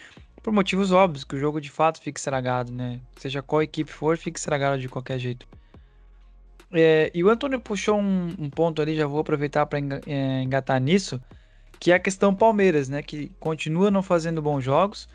[0.43, 2.99] por motivos óbvios, que o jogo de fato fica estragado, né?
[3.17, 5.47] Seja qual equipe for, fica estragado de qualquer jeito.
[6.71, 10.79] É, e o Antônio puxou um, um, ponto ali, já vou aproveitar para é, engatar
[10.79, 11.19] nisso,
[11.79, 13.01] que é a questão Palmeiras, né?
[13.01, 15.09] Que continua não fazendo bons jogos,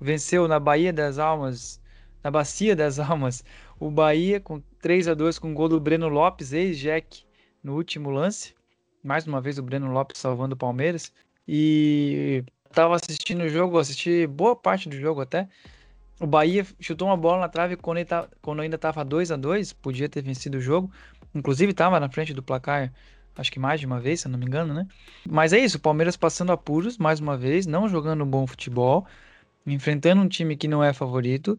[0.00, 1.80] venceu na Bahia das Almas,
[2.22, 3.42] na Bacia das Almas,
[3.78, 7.24] o Bahia com 3 a 2 com o gol do Breno Lopes, ex-Jack,
[7.62, 8.54] no último lance.
[9.02, 11.12] Mais uma vez o Breno Lopes salvando o Palmeiras.
[11.46, 15.48] E tava assistindo o jogo, assisti boa parte do jogo até.
[16.20, 19.72] O Bahia chutou uma bola na trave quando, tá, quando ainda estava 2 a 2
[19.74, 20.90] podia ter vencido o jogo.
[21.34, 22.92] Inclusive estava na frente do placar,
[23.36, 24.86] acho que mais de uma vez, se eu não me engano, né?
[25.28, 29.06] Mas é isso, o Palmeiras passando apuros mais uma vez, não jogando um bom futebol,
[29.66, 31.58] enfrentando um time que não é favorito,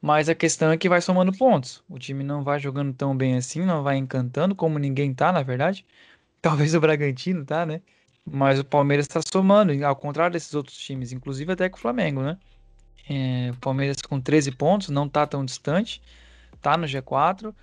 [0.00, 1.82] mas a questão é que vai somando pontos.
[1.88, 5.42] O time não vai jogando tão bem assim, não vai encantando, como ninguém tá, na
[5.42, 5.84] verdade.
[6.40, 7.80] Talvez o Bragantino tá, né?
[8.24, 12.22] Mas o Palmeiras está somando, ao contrário desses outros times, inclusive até com o Flamengo,
[12.22, 12.38] né?
[13.08, 16.02] É, o Palmeiras com 13 pontos, não está tão distante,
[16.54, 17.54] está no G4,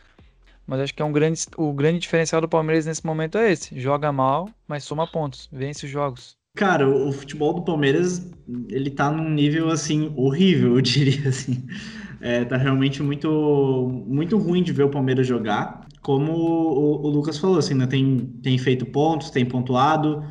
[0.65, 3.79] mas acho que é um grande, o grande diferencial do Palmeiras nesse momento é esse:
[3.79, 6.35] joga mal, mas soma pontos, vence os jogos.
[6.55, 8.31] Cara, o futebol do Palmeiras,
[8.69, 11.67] ele tá num nível, assim, horrível, eu diria, assim.
[12.21, 15.85] É, tá realmente muito, muito ruim de ver o Palmeiras jogar.
[16.01, 20.23] Como o, o Lucas falou, assim, né, tem, tem feito pontos, tem pontuado,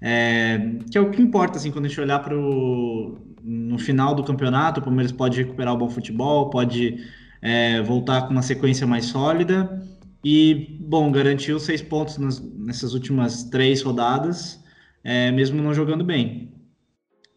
[0.00, 4.24] é, que é o que importa, assim, quando a gente olhar para no final do
[4.24, 6.96] campeonato, o Palmeiras pode recuperar o bom futebol, pode
[7.42, 9.82] é, voltar com uma sequência mais sólida
[10.24, 14.62] e, bom, garantiu seis pontos nas, nessas últimas três rodadas,
[15.02, 16.52] é, mesmo não jogando bem.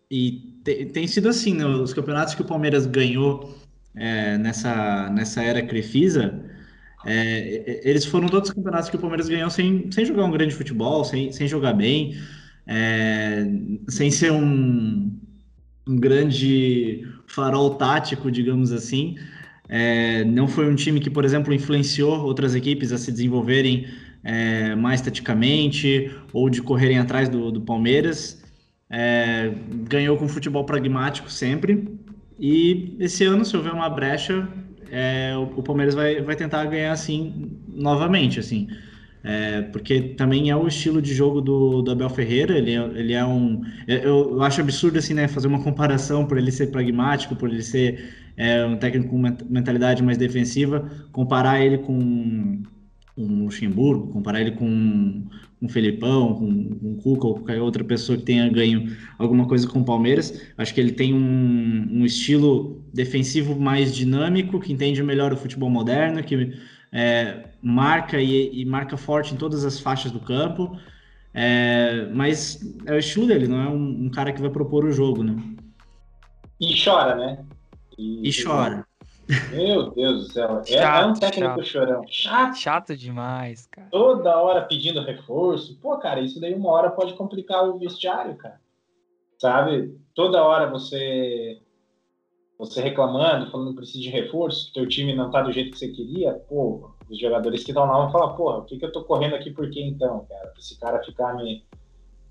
[0.09, 1.65] E te, tem sido assim, né?
[1.65, 3.56] os campeonatos que o Palmeiras ganhou
[3.97, 6.43] é, nessa, nessa era Crefisa,
[7.05, 10.53] é, eles foram todos os campeonatos que o Palmeiras ganhou sem, sem jogar um grande
[10.53, 12.17] futebol, sem, sem jogar bem,
[12.65, 13.45] é,
[13.87, 15.11] sem ser um,
[15.87, 19.15] um grande farol tático, digamos assim.
[19.69, 23.87] É, não foi um time que, por exemplo, influenciou outras equipes a se desenvolverem
[24.23, 28.43] é, mais taticamente ou de correrem atrás do, do Palmeiras.
[28.89, 29.53] É,
[29.89, 31.87] ganhou com futebol pragmático sempre.
[32.39, 34.47] E esse ano, se houver uma brecha,
[34.91, 38.67] é, o, o, Palmeiras vai, vai tentar ganhar assim novamente, assim.
[39.23, 43.13] É, porque também é o estilo de jogo do, do Abel Ferreira, ele é, ele
[43.13, 43.61] é um...
[43.87, 47.63] Eu, eu acho absurdo, assim, né, fazer uma comparação por ele ser pragmático, por ele
[47.63, 49.17] ser é, um técnico com
[49.49, 52.61] mentalidade mais defensiva, comparar ele com
[53.17, 55.23] um Luxemburgo, comparar ele com
[55.61, 59.79] um Felipão, com um Cuca ou qualquer outra pessoa que tenha ganho alguma coisa com
[59.79, 60.41] o Palmeiras.
[60.57, 65.69] Acho que ele tem um, um estilo defensivo mais dinâmico, que entende melhor o futebol
[65.69, 66.53] moderno, que
[66.91, 70.77] é, marca e, e, marca forte em todas as faixas do campo.
[71.33, 74.91] É, mas é o estilo dele, não é um, um, cara que vai propor o
[74.91, 75.35] jogo, né?
[76.59, 77.45] E chora, né?
[77.97, 78.86] E, e chora.
[79.51, 80.61] Meu Deus do céu.
[80.61, 81.65] É, chato, é um técnico chato.
[81.65, 82.03] chorão.
[82.07, 82.57] Chato.
[82.57, 83.87] Chato demais, cara.
[83.91, 85.77] Toda hora pedindo reforço.
[85.81, 88.59] Pô, cara, isso daí uma hora pode complicar o vestiário, cara.
[89.37, 89.99] Sabe?
[90.15, 91.61] Toda hora você
[92.57, 95.77] você reclamando, falando que precisa de reforço, que teu time não tá do jeito que
[95.77, 98.91] você queria, pô, os jogadores que estão lá vão falar, porra, o que que eu
[98.91, 100.47] tô correndo aqui por quê então, cara?
[100.47, 101.63] Pra esse cara ficar me...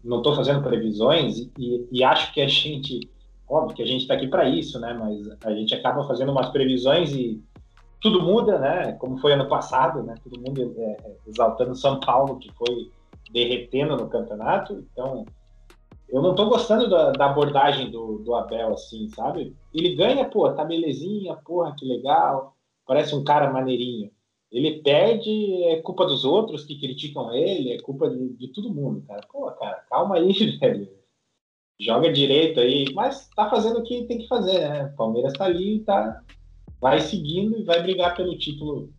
[0.02, 3.09] Não tô fazendo previsões e, e, e acho que a gente
[3.48, 4.92] Óbvio que a gente está aqui para isso, né?
[4.92, 7.42] Mas a gente acaba fazendo umas previsões e
[8.00, 8.92] tudo muda, né?
[8.94, 10.14] Como foi ano passado, né?
[10.22, 12.90] Todo mundo é, é exaltando São Paulo, que foi
[13.30, 14.85] derretendo no campeonato.
[14.92, 15.24] Então,
[16.09, 19.54] eu não estou gostando da, da, abordagem do, do Abel, assim, sabe?
[19.72, 24.11] Ele ganha, pô, tá belezinha, porra, que legal, parece um cara maneirinho.
[24.50, 29.02] Ele perde, é culpa dos outros que criticam ele, é culpa de, de todo mundo,
[29.06, 29.20] cara.
[29.30, 30.95] Pô, cara, calma aí, velho
[31.78, 34.84] joga direito aí, mas tá fazendo o que tem que fazer, né?
[34.86, 36.22] O Palmeiras tá ali, tá,
[36.80, 38.90] vai seguindo e vai brigar pelo título.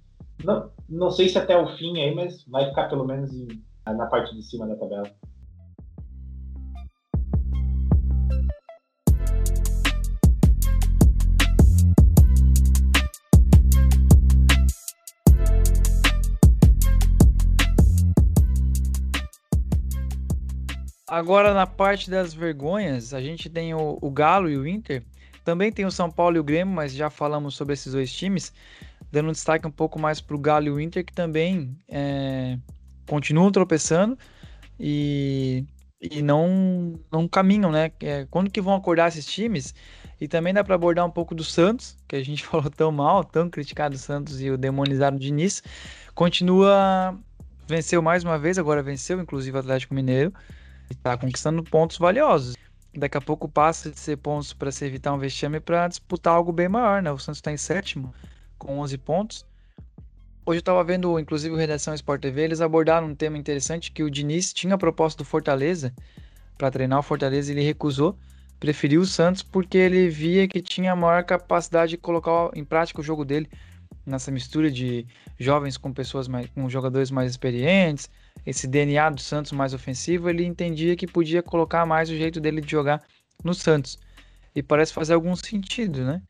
[0.44, 3.48] Não, não sei se até o fim aí, mas vai ficar pelo menos em,
[3.86, 5.12] na parte de cima da tabela.
[21.10, 25.02] Agora, na parte das vergonhas, a gente tem o, o, Galo e o Inter.
[25.42, 28.52] Também tem o São Paulo e o Grêmio, mas já falamos sobre esses dois times.
[29.10, 32.58] Dando um destaque um pouco mais para o Galo e o Inter, que também é,
[33.08, 34.18] continuam tropeçando
[34.78, 35.64] e,
[36.02, 37.90] e não, não caminham, né?
[38.02, 39.74] É, quando que vão acordar esses times?
[40.20, 43.24] E também dá para abordar um pouco do Santos, que a gente falou tão mal,
[43.24, 45.64] tão criticado o Santos e o demonizado de Diniz.
[46.14, 47.18] Continua,
[47.66, 50.34] venceu mais uma vez, agora venceu, inclusive o Atlético Mineiro
[50.94, 52.56] está conquistando pontos valiosos.
[52.96, 56.52] Daqui a pouco passa de ser pontos para se evitar um vexame para disputar algo
[56.52, 57.12] bem maior, né?
[57.12, 58.14] O Santos está em sétimo
[58.58, 59.46] com 11 pontos.
[60.46, 64.02] Hoje eu estava vendo, inclusive, o Redação Sport TV, eles abordaram um tema interessante que
[64.02, 65.94] o Diniz tinha proposta do Fortaleza
[66.58, 68.18] para treinar o Fortaleza e ele recusou,
[68.60, 73.04] preferiu o Santos porque ele via que tinha maior capacidade de colocar em prática o
[73.04, 73.50] jogo dele
[74.06, 75.06] nessa mistura de
[75.38, 78.10] jovens com pessoas mais, com jogadores mais experientes,
[78.46, 82.62] esse DNA do Santos mais ofensivo, ele entendia que podia colocar mais o jeito dele
[82.62, 83.02] de jogar
[83.44, 84.00] no Santos.
[84.56, 86.22] E parece fazer algum sentido, né?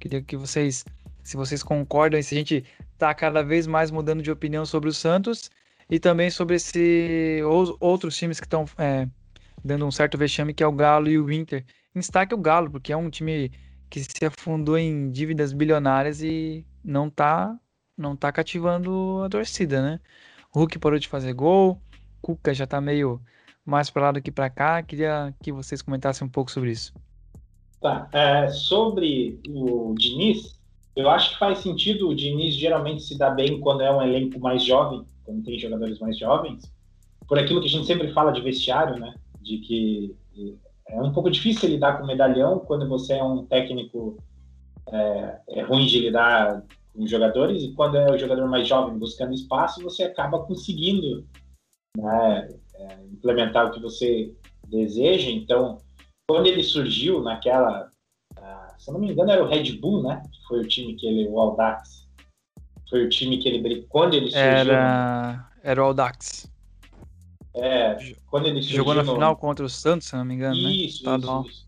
[0.00, 0.84] Queria que vocês,
[1.22, 2.64] se vocês concordam, se a gente
[2.96, 5.50] tá cada vez mais mudando de opinião sobre o Santos
[5.90, 7.40] e também sobre esse
[7.80, 9.08] outros times que estão é,
[9.64, 11.64] dando um certo vexame, que é o Galo e o Inter.
[11.94, 13.50] Em destaque o Galo, porque é um time
[13.90, 17.58] que se afundou em dívidas bilionárias e não tá
[17.96, 20.00] não tá cativando a torcida, né?
[20.54, 21.80] Hulk parou de fazer gol,
[22.20, 23.20] Cuca já tá meio
[23.64, 24.82] mais para lá do que para cá.
[24.82, 26.92] Queria que vocês comentassem um pouco sobre isso.
[27.80, 28.08] Tá.
[28.12, 30.58] É, sobre o Diniz,
[30.96, 34.40] eu acho que faz sentido o Diniz geralmente se dá bem quando é um elenco
[34.40, 36.72] mais jovem, quando tem jogadores mais jovens,
[37.28, 39.14] por aquilo que a gente sempre fala de vestiário, né?
[39.40, 40.16] De que
[40.88, 44.16] é um pouco difícil lidar com medalhão quando você é um técnico
[44.90, 46.64] é, é ruim de lidar
[46.98, 51.24] com jogadores, e quando é o jogador mais jovem buscando espaço, você acaba conseguindo
[51.96, 54.34] né, é, implementar o que você
[54.66, 55.30] deseja.
[55.30, 55.78] Então,
[56.28, 57.88] quando ele surgiu naquela,
[58.36, 60.20] uh, se eu não me engano, era o Red Bull, né?
[60.32, 62.08] Que foi o time que ele, o Audax,
[62.90, 63.86] foi o time que ele brigou.
[63.88, 64.42] Quando ele surgiu.
[64.42, 66.50] Era, era o Audax.
[67.54, 68.78] É, quando ele surgiu.
[68.78, 69.12] Jogou na no...
[69.14, 70.60] final contra o Santos, se não me engano.
[70.60, 70.68] Né?
[70.68, 71.16] Isso, né?
[71.16, 71.67] isso, isso.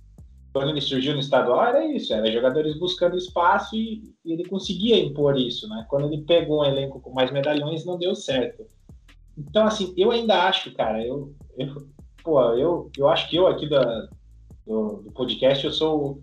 [0.52, 4.98] Quando ele surgiu no estadual, era isso, era jogadores buscando espaço e, e ele conseguia
[4.98, 5.86] impor isso, né?
[5.88, 8.64] Quando ele pegou um elenco com mais medalhões, não deu certo.
[9.38, 11.88] Então, assim, eu ainda acho, cara, eu, eu,
[12.22, 14.08] pô, eu, eu acho que eu aqui da,
[14.66, 16.20] do, do podcast, eu sou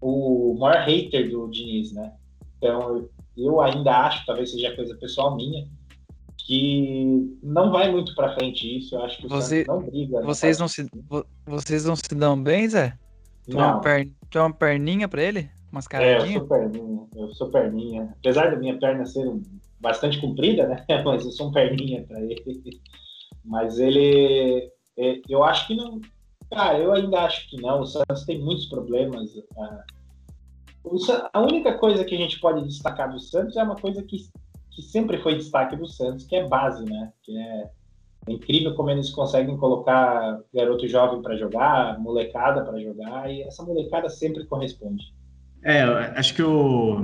[0.00, 2.12] o, o maior hater do Diniz, né?
[2.56, 5.64] Então, eu ainda acho, talvez seja coisa pessoal minha,
[6.44, 8.96] que não vai muito para frente isso.
[8.96, 10.22] Eu acho que o Você, não briga.
[10.22, 10.90] Vocês não, se,
[11.46, 12.98] vocês não se dão bem, Zé?
[13.48, 15.50] Tem uma, per, tem uma perninha para ele?
[15.72, 16.36] Mascaradinha?
[16.36, 17.06] É, eu sou perninha.
[17.16, 18.14] Eu sou perninha.
[18.18, 19.26] Apesar da minha perna ser
[19.80, 20.84] bastante comprida, né?
[21.04, 22.80] Mas eu sou um perninha para ele.
[23.44, 26.00] Mas ele, é, eu acho que não.
[26.50, 27.80] Cara, eu ainda acho que não.
[27.80, 29.30] O Santos tem muitos problemas.
[29.58, 29.84] Ah,
[31.32, 34.18] a única coisa que a gente pode destacar do Santos é uma coisa que,
[34.70, 37.12] que sempre foi destaque do Santos, que é base, né?
[37.22, 37.70] Que é,
[38.28, 43.62] é incrível como eles conseguem colocar garoto jovem para jogar, molecada para jogar, e essa
[43.62, 45.02] molecada sempre corresponde.
[45.64, 45.82] É,
[46.16, 47.00] acho que o,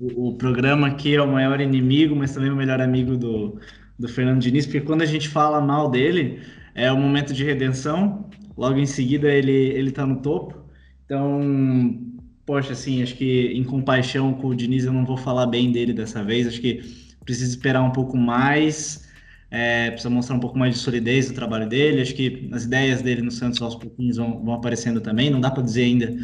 [0.00, 3.58] o, programa aqui é o maior inimigo, mas também o melhor amigo do,
[3.98, 6.40] do Fernando Diniz, porque quando a gente fala mal dele,
[6.74, 10.62] é o momento de redenção, logo em seguida ele, ele tá no topo.
[11.04, 11.98] Então,
[12.44, 15.94] poxa, assim, acho que em compaixão com o Diniz eu não vou falar bem dele
[15.94, 16.82] dessa vez, acho que
[17.24, 19.05] precisa esperar um pouco mais,
[19.50, 23.02] é, precisa mostrar um pouco mais de solidez do trabalho dele, acho que as ideias
[23.02, 26.16] dele no Santos aos pouquinhos vão, vão aparecendo também, não dá para dizer ainda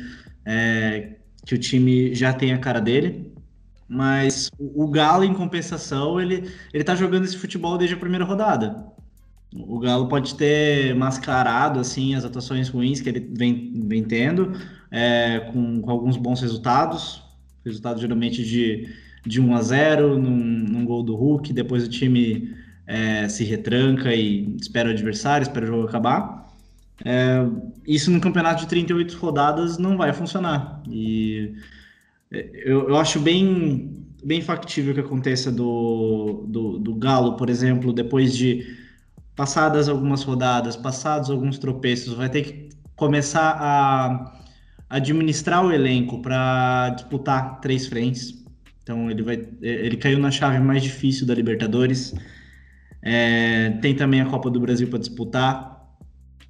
[0.45, 3.33] é, que o time já tem a cara dele,
[3.89, 8.87] mas o, Galo, em compensação, ele, ele tá jogando esse futebol desde a primeira rodada.
[9.55, 14.53] O Galo pode ter mascarado assim as atuações ruins que ele vem, vem tendo,
[14.91, 17.23] é, com, com, alguns bons resultados,
[17.63, 18.89] resultados geralmente de,
[19.27, 22.62] de 1 a 0 num, num gol do Hulk, depois o time
[22.93, 26.47] é, se retranca e espera o adversário, espera o jogo acabar.
[27.03, 27.39] É,
[27.87, 30.83] isso no campeonato de 38 rodadas não vai funcionar.
[30.87, 31.55] E
[32.31, 37.95] é, eu, eu acho bem, bem factível que aconteça do, do, do Galo, por exemplo,
[37.95, 38.77] depois de
[39.35, 44.39] passadas algumas rodadas, passados alguns tropeços, vai ter que começar a
[44.91, 48.45] administrar o elenco para disputar três frentes.
[48.83, 52.15] Então ele vai, ele caiu na chave mais difícil da Libertadores.
[53.03, 55.73] É, tem também a Copa do Brasil para disputar.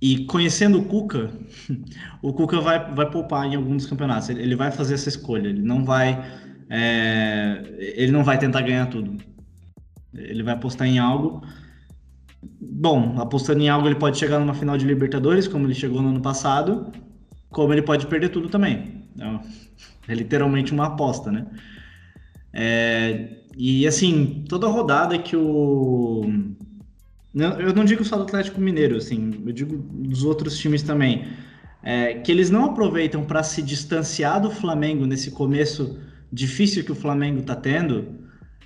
[0.01, 1.31] E conhecendo o Cuca,
[2.21, 4.29] o Cuca vai, vai poupar em alguns campeonatos.
[4.29, 5.49] Ele, ele vai fazer essa escolha.
[5.49, 6.23] Ele não vai,
[6.69, 9.17] é, ele não vai tentar ganhar tudo.
[10.13, 11.43] Ele vai apostar em algo.
[12.61, 16.09] Bom, apostando em algo, ele pode chegar numa final de Libertadores, como ele chegou no
[16.09, 16.93] ano passado,
[17.51, 19.05] como ele pode perder tudo também.
[19.15, 19.41] Então,
[20.09, 21.47] é literalmente uma aposta, né?
[22.53, 26.25] É, e assim, toda rodada que o
[27.35, 31.27] eu não digo só do Atlético Mineiro, assim, eu digo dos outros times também.
[31.83, 35.99] É, que eles não aproveitam para se distanciar do Flamengo nesse começo
[36.33, 38.21] difícil que o Flamengo está tendo,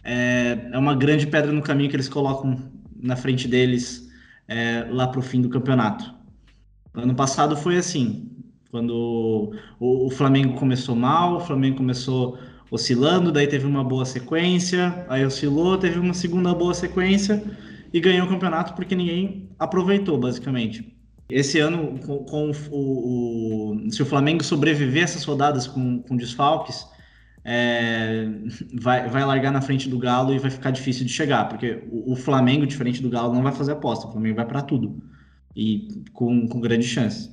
[0.05, 2.71] é, é, uma grande pedra no caminho que eles colocam
[3.01, 4.09] na frente deles
[4.47, 6.15] é, lá para o fim do campeonato.
[6.93, 8.31] Ano passado foi assim,
[8.71, 12.39] quando o, o Flamengo começou mal, o Flamengo começou
[12.71, 17.43] oscilando, daí teve uma boa sequência, aí oscilou, teve uma segunda boa sequência
[17.93, 20.93] e ganhou o campeonato porque ninguém aproveitou, basicamente.
[21.29, 26.87] Esse ano, com, com o, o, se o Flamengo sobreviver essas rodadas com, com desfalques,
[27.45, 28.29] é,
[28.75, 32.13] vai, vai largar na frente do Galo e vai ficar difícil de chegar, porque o,
[32.13, 35.01] o Flamengo, diferente do Galo, não vai fazer aposta, o Flamengo vai para tudo
[35.55, 37.31] e com, com grande chance.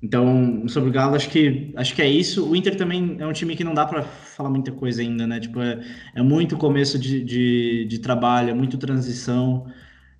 [0.00, 2.48] Então, sobre o Galo, acho que, acho que é isso.
[2.48, 5.40] O Inter também é um time que não dá para falar muita coisa ainda, né?
[5.40, 5.80] Tipo, é,
[6.14, 9.66] é muito começo de, de, de, trabalho, é muito transição.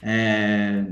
[0.03, 0.85] É,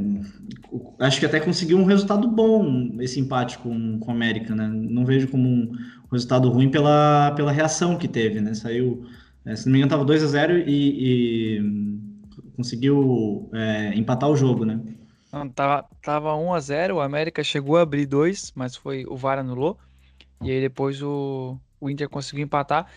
[1.00, 4.68] acho que até conseguiu um resultado bom esse empate com, com o América, né?
[4.68, 5.72] Não vejo como um
[6.12, 8.54] resultado ruim pela, pela reação que teve, né?
[8.54, 9.04] Saiu,
[9.44, 11.98] é, se não me engano, estava 2 a 0 e, e
[12.56, 14.80] conseguiu é, empatar o jogo, né?
[15.36, 19.16] Não, tava, tava 1 a 0 o América chegou a abrir dois, mas foi o
[19.16, 19.78] VAR anulou.
[20.42, 22.90] E aí depois o, o Inter conseguiu empatar.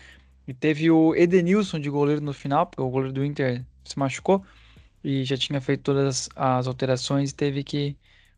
[0.48, 4.42] E teve o Edenilson de goleiro no final, porque o goleiro do Inter se machucou
[5.04, 7.96] e já tinha feito todas as alterações e teve que.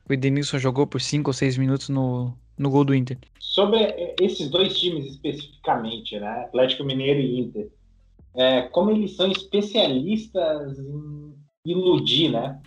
[0.09, 3.16] O Edenilson jogou por 5 ou 6 minutos no, no gol do Inter.
[3.38, 6.44] Sobre eh, esses dois times especificamente, né?
[6.46, 7.68] Atlético Mineiro e Inter,
[8.34, 11.34] é, como eles são especialistas em
[11.64, 12.61] iludir, né?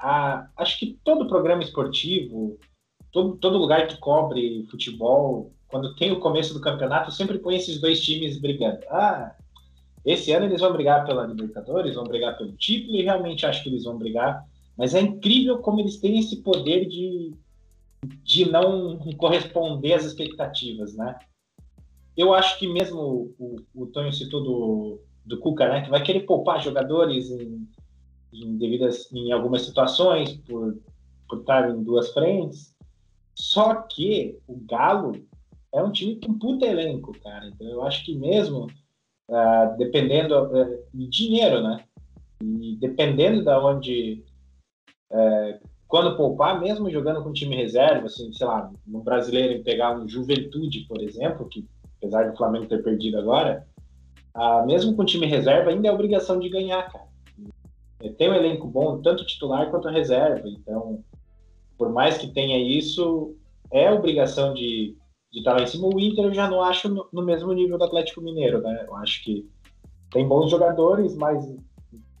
[0.00, 2.58] A, acho que todo programa esportivo,
[3.12, 7.80] todo, todo lugar que cobre futebol, quando tem o começo do campeonato, sempre põe esses
[7.80, 8.80] dois times brigando.
[8.88, 9.36] Ah,
[10.04, 13.68] esse ano eles vão brigar pela Libertadores, vão brigar pelo título, e realmente acho que
[13.68, 14.44] eles vão brigar.
[14.76, 17.34] Mas é incrível como eles têm esse poder de,
[18.24, 21.18] de não corresponder às expectativas, né?
[22.16, 26.20] Eu acho que mesmo o, o Tonho citou do, do Cuca, né, que vai querer
[26.20, 27.68] poupar jogadores em,
[28.32, 30.78] em, devidas, em algumas situações, por,
[31.28, 32.74] por estar em duas frentes.
[33.34, 35.12] Só que o Galo
[35.72, 37.46] é um time com puta elenco, cara.
[37.46, 38.66] Então eu acho que mesmo
[39.28, 41.84] uh, dependendo uh, de dinheiro, né?
[42.42, 44.24] E dependendo da onde
[45.10, 50.08] uh, quando poupar, mesmo jogando com time reserva, assim, sei lá, no brasileiro pegar um
[50.08, 51.66] Juventude, por exemplo, que
[51.98, 53.66] apesar do Flamengo ter perdido agora,
[54.36, 57.09] uh, mesmo com time reserva, ainda é obrigação de ganhar, cara.
[58.16, 61.04] Tem um elenco bom, tanto titular quanto reserva, então,
[61.76, 63.34] por mais que tenha isso,
[63.70, 64.96] é obrigação de
[65.32, 65.88] de estar lá em cima.
[65.88, 68.84] O Inter eu já não acho no, no, mesmo nível do Atlético Mineiro, né?
[68.86, 69.48] Eu acho que
[70.10, 71.44] tem bons jogadores, mas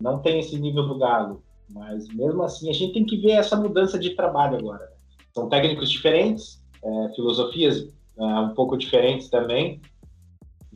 [0.00, 1.42] não tem esse nível do Galo.
[1.68, 4.88] Mas mesmo assim, a gente tem que ver essa mudança de trabalho agora.
[5.34, 9.80] São técnicos diferentes, é, filosofias é, um pouco diferentes também.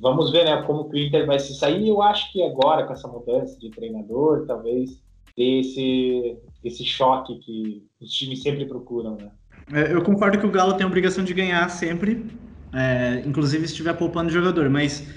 [0.05, 1.89] Vamos ver né, como o Inter vai se sair.
[1.89, 5.03] Eu acho que agora, com essa mudança de treinador, talvez
[5.35, 9.31] dê esse, esse choque que os times sempre procuram, né?
[9.73, 12.27] É, eu concordo que o Galo tem a obrigação de ganhar sempre,
[12.75, 15.09] é, inclusive se estiver poupando jogador, mas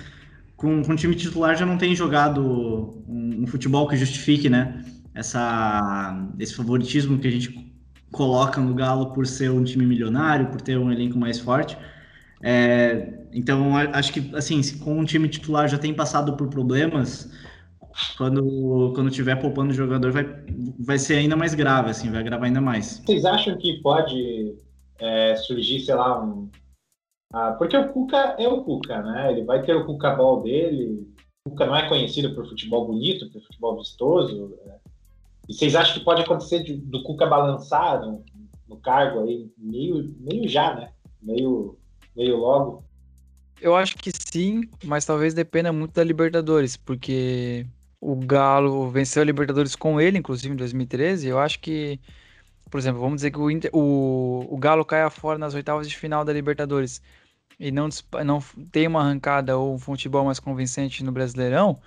[0.56, 4.86] com, com o time titular já não tem jogado um, um, futebol que justifique, né?
[5.14, 7.76] Essa, esse favoritismo que a gente
[8.10, 11.78] coloca no Galo por ser um time milionário, por ter um elenco mais forte.
[12.42, 17.32] É, então, acho que, assim, com um time titular já tem passado por problemas,
[18.18, 20.26] quando, quando tiver poupando o jogador, vai,
[20.80, 23.02] vai ser ainda mais grave, assim, vai gravar ainda mais.
[23.06, 24.56] Vocês acham que pode
[25.00, 26.50] é, surgir, sei lá, um.
[27.34, 29.32] Ah, porque o Cuca é o Cuca, né?
[29.32, 31.08] Ele vai ter o Cuca Ball dele.
[31.46, 34.58] O Cuca não é conhecido por futebol bonito, por futebol vistoso.
[34.66, 34.76] Né?
[35.50, 38.24] E vocês acham que pode acontecer de, do Cuca balançar no,
[38.68, 40.92] no, cargo aí, meio, meio já, né?
[41.22, 41.77] Meio,
[42.18, 42.84] meio logo?
[43.62, 47.66] Eu acho que sim, mas talvez dependa muito da Libertadores, porque
[48.00, 51.28] o Galo venceu a Libertadores com ele, inclusive em 2013.
[51.28, 52.00] Eu acho que,
[52.70, 55.98] por exemplo, vamos dizer que o, Inter, o, o Galo caia fora nas oitavas de
[55.98, 57.02] final da Libertadores
[57.60, 57.90] e não,
[58.24, 58.40] não
[58.72, 61.80] tem uma arrancada ou um futebol mais convincente no Brasileirão,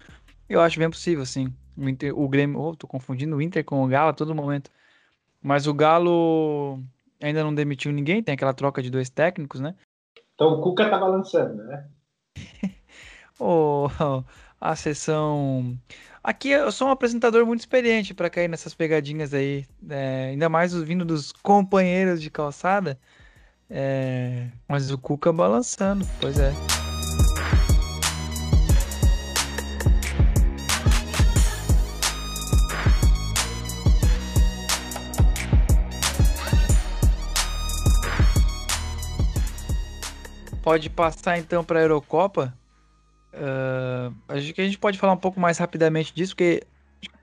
[0.49, 1.53] eu acho bem possível, sim.
[1.77, 4.71] O, Inter, o Grêmio, oh, tô confundindo o Inter com o Galo a todo momento.
[5.41, 6.81] Mas o Galo
[7.23, 9.75] ainda não demitiu ninguém, tem aquela troca de dois técnicos, né?
[10.41, 11.85] Então o Cuca tá balançando, né?
[13.39, 13.89] oh,
[14.59, 15.79] a sessão.
[16.25, 20.73] Aqui eu sou um apresentador muito experiente para cair nessas pegadinhas aí, é, ainda mais
[20.73, 22.99] vindo dos companheiros de calçada.
[23.69, 26.51] É, mas o Cuca balançando, pois é.
[40.71, 42.55] Pode passar então para a Eurocopa.
[43.35, 46.63] Uh, acho que a gente pode falar um pouco mais rapidamente disso, porque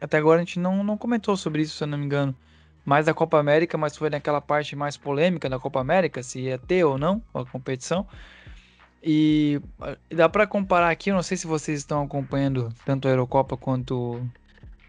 [0.01, 2.35] até agora a gente não, não comentou sobre isso, se eu não me engano.
[2.83, 6.57] Mais da Copa América, mas foi naquela parte mais polêmica da Copa América, se ia
[6.57, 8.05] ter ou não a competição.
[9.01, 9.61] E
[10.13, 14.21] dá para comparar aqui, eu não sei se vocês estão acompanhando tanto a Eurocopa quanto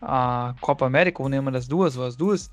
[0.02, 2.50] a Copa América, ou nenhuma das duas, ou as duas.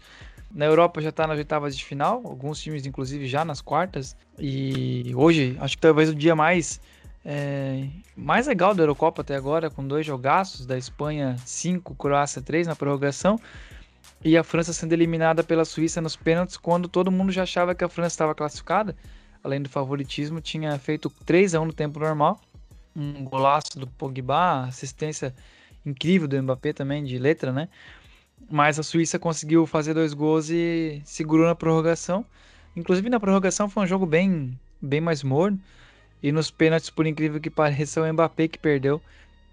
[0.56, 4.16] Na Europa já está nas oitavas de final, alguns times inclusive já nas quartas.
[4.39, 6.80] E hoje, acho que talvez o dia mais
[7.26, 12.68] é, mais legal da Eurocopa até agora, com dois jogaços, da Espanha 5, Croácia 3
[12.68, 13.38] na prorrogação,
[14.24, 17.84] e a França sendo eliminada pela Suíça nos pênaltis, quando todo mundo já achava que
[17.84, 18.95] a França estava classificada,
[19.43, 22.39] além do favoritismo, tinha feito 3 a 1 no tempo normal,
[22.95, 25.36] um golaço do Pogba, assistência
[25.86, 27.68] incrível do Mbappé também, de letra, né?
[28.50, 32.26] Mas a Suíça conseguiu fazer dois gols e segurou na prorrogação.
[32.76, 35.60] Inclusive na prorrogação foi um jogo bem, bem mais morno.
[36.22, 39.02] E nos pênaltis, por incrível que pareça, o Mbappé que perdeu.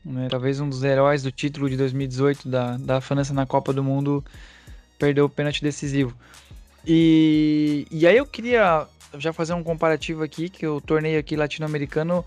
[0.05, 0.29] Né?
[0.31, 4.25] Talvez um dos heróis do título de 2018 da, da França na Copa do Mundo
[4.99, 6.15] perdeu o pênalti decisivo.
[6.87, 8.87] E, e aí eu queria
[9.19, 12.25] já fazer um comparativo aqui, que o torneio aqui latino-americano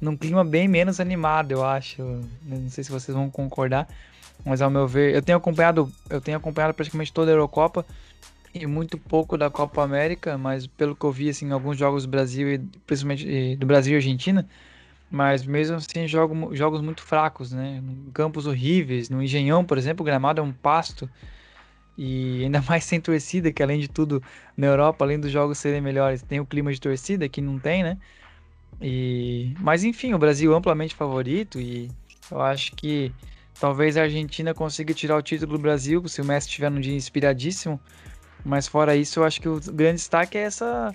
[0.00, 2.02] num clima bem menos animado, eu acho.
[2.42, 3.88] Não sei se vocês vão concordar,
[4.44, 7.84] mas ao meu ver, eu tenho acompanhado, eu tenho acompanhado praticamente toda a Eurocopa
[8.54, 12.10] e muito pouco da Copa América, mas pelo que eu vi assim, alguns jogos do
[12.10, 14.48] Brasil e principalmente do Brasil e Argentina,
[15.10, 17.82] mas mesmo assim jogo, jogos muito fracos, né?
[18.12, 21.10] Campos horríveis, no Engenhão, por exemplo, o gramado é um pasto
[21.98, 24.22] e ainda mais sem torcida, que além de tudo
[24.56, 27.82] na Europa, além dos jogos serem melhores, tem o clima de torcida que não tem,
[27.82, 27.98] né?
[28.80, 31.90] E mas enfim, o Brasil amplamente favorito e
[32.30, 33.12] eu acho que
[33.58, 36.94] talvez a Argentina consiga tirar o título do Brasil se o Messi estiver num dia
[36.94, 37.80] inspiradíssimo.
[38.44, 40.94] Mas fora isso, eu acho que o grande destaque é essa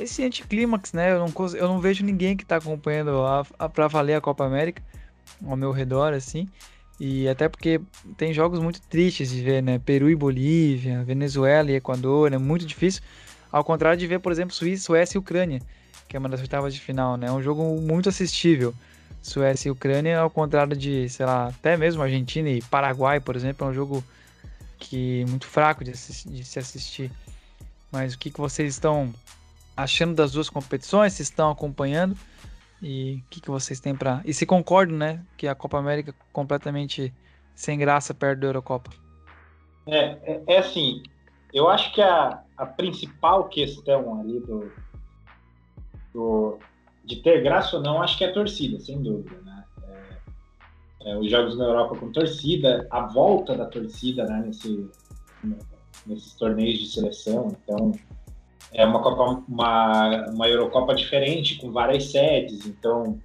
[0.00, 1.12] esse anticlímax, né?
[1.12, 4.44] Eu não, eu não vejo ninguém que está acompanhando a, a, para valer a Copa
[4.44, 4.82] América
[5.46, 6.48] ao meu redor, assim.
[6.98, 7.80] E até porque
[8.16, 9.78] tem jogos muito tristes de ver, né?
[9.78, 13.02] Peru e Bolívia, Venezuela e Equador, é muito difícil.
[13.50, 15.60] Ao contrário de ver, por exemplo, Suíça, Suécia e Ucrânia,
[16.08, 17.26] que é uma das oitavas de final, né?
[17.26, 18.74] É um jogo muito assistível.
[19.22, 23.66] Suécia e Ucrânia, ao contrário de, sei lá, até mesmo Argentina e Paraguai, por exemplo,
[23.66, 24.04] é um jogo
[24.78, 27.10] que muito fraco de, de se assistir.
[27.90, 29.14] Mas o que, que vocês estão
[29.76, 31.12] achando das duas competições?
[31.12, 32.16] Se estão acompanhando?
[32.82, 34.20] E o que, que vocês têm para.
[34.24, 35.24] E se concordam, né?
[35.36, 37.14] Que a Copa América é completamente
[37.54, 38.90] sem graça perto da Eurocopa.
[39.86, 41.02] É, é, é, assim,
[41.52, 44.72] eu acho que a, a principal questão ali do,
[46.12, 46.58] do,
[47.04, 49.64] de ter graça ou não, acho que é a torcida, sem dúvida, né?
[51.04, 54.88] É, é, os jogos na Europa com torcida, a volta da torcida né, nesse,
[56.06, 57.92] nesses torneios de seleção, então
[58.72, 63.20] é uma Copa, uma, uma Eurocopa diferente, com várias sedes, então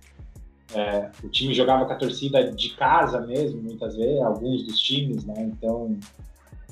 [0.74, 5.24] é, o time jogava com a torcida de casa mesmo, muitas vezes, alguns dos times,
[5.24, 5.36] né?
[5.38, 5.98] Então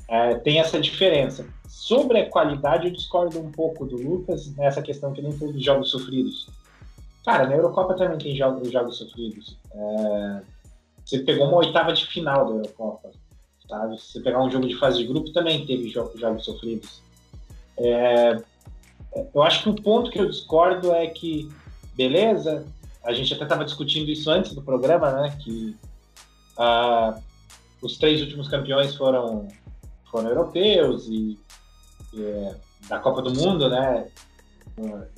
[0.08, 1.46] é, tem essa diferença.
[1.66, 5.64] Sobre a qualidade, eu discordo um pouco do Lucas nessa questão que nem foi dos
[5.64, 6.48] jogos sofridos.
[7.26, 9.58] Cara, na Eurocopa também tem jogos, jogos sofridos.
[9.74, 10.42] É,
[11.04, 13.10] você pegou uma oitava de final da Eurocopa,
[13.68, 14.00] sabe?
[14.00, 17.02] Se você pegar um jogo de fase de grupo, também teve jogos, jogos sofridos.
[17.78, 18.40] É,
[19.34, 21.50] eu acho que o ponto que eu discordo é que,
[21.96, 22.64] beleza,
[23.02, 25.36] a gente até estava discutindo isso antes do programa, né?
[25.42, 25.76] Que
[27.82, 29.48] os três últimos campeões foram,
[30.12, 31.36] foram europeus e,
[32.14, 32.54] e é,
[32.88, 34.06] da Copa do Mundo, né?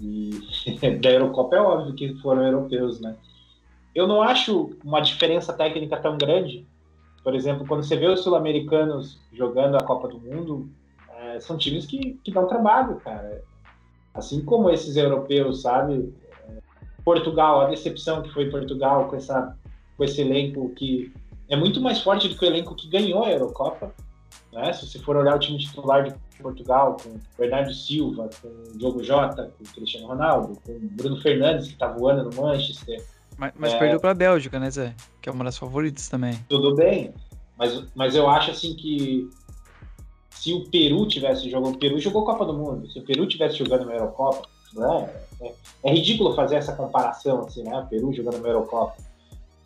[0.00, 0.30] E
[1.00, 3.16] da Eurocopa é óbvio que foram europeus, né?
[3.94, 6.66] Eu não acho uma diferença técnica tão grande.
[7.24, 10.68] Por exemplo, quando você vê os sul-americanos jogando a Copa do Mundo,
[11.16, 13.42] é, são times que, que dão trabalho, cara.
[14.14, 16.14] Assim como esses europeus, sabe?
[17.04, 19.56] Portugal, a decepção que foi Portugal com, essa,
[19.96, 21.12] com esse elenco que
[21.48, 23.94] é muito mais forte do que o elenco que ganhou a Eurocopa.
[24.52, 24.72] Né?
[24.72, 29.52] Se você for olhar o time titular de Portugal, com Bernardo Silva, com Diogo Jota,
[29.58, 33.04] com Cristiano Ronaldo, com Bruno Fernandes, que está voando no Manchester.
[33.36, 33.78] Mas, mas é...
[33.78, 34.94] perdeu para a Bélgica, né, Zé?
[35.20, 36.34] Que é uma das favoritas também.
[36.48, 37.12] Tudo bem,
[37.56, 39.28] mas, mas eu acho assim que
[40.30, 43.58] se o Peru tivesse jogando, o Peru jogou Copa do Mundo, se o Peru tivesse
[43.58, 45.14] jogando uma Eurocopa, né?
[45.40, 45.52] É,
[45.84, 47.76] é, ridículo fazer essa comparação, assim, né?
[47.76, 48.96] O Peru jogando uma Eurocopa.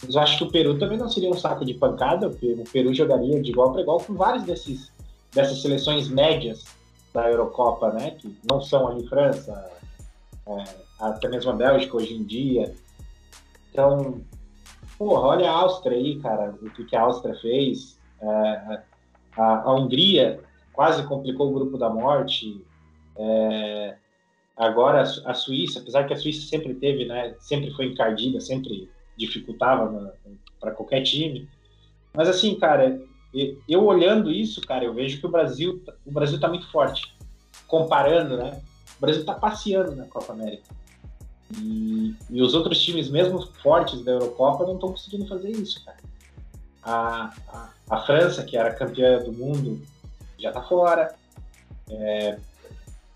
[0.03, 2.69] Mas eu acho que o Peru também não seria um saco de pancada, Peru, o
[2.69, 4.93] Peru jogaria de igual para igual com vários desses,
[5.33, 6.65] dessas seleções médias
[7.15, 8.13] da Eurocopa, né?
[8.13, 9.71] Que não são ali França,
[10.47, 10.65] é,
[10.99, 12.75] até mesmo a Bélgica hoje em dia.
[13.71, 14.21] Então,
[14.99, 17.99] porra, olha a Áustria aí, cara, o que, que a Áustria fez.
[18.21, 18.83] É,
[19.37, 20.41] a, a Hungria
[20.73, 22.65] quase complicou o grupo da morte.
[23.17, 23.97] É,
[24.57, 30.15] agora a Suíça, apesar que a Suíça sempre teve, né, sempre foi encardida, sempre dificultava
[30.61, 31.49] para qualquer time.
[32.15, 33.01] Mas assim, cara,
[33.69, 37.17] eu olhando isso, cara, eu vejo que o Brasil, o Brasil está muito forte.
[37.67, 38.61] Comparando, né?
[38.99, 40.75] O Brasil está passeando na Copa América.
[41.59, 45.99] E, e, os outros times, mesmo fortes da Eurocopa, não estão conseguindo fazer isso, cara.
[46.83, 49.81] A, a, a França, que era campeã do mundo
[50.39, 51.15] já está fora.
[51.91, 52.39] É,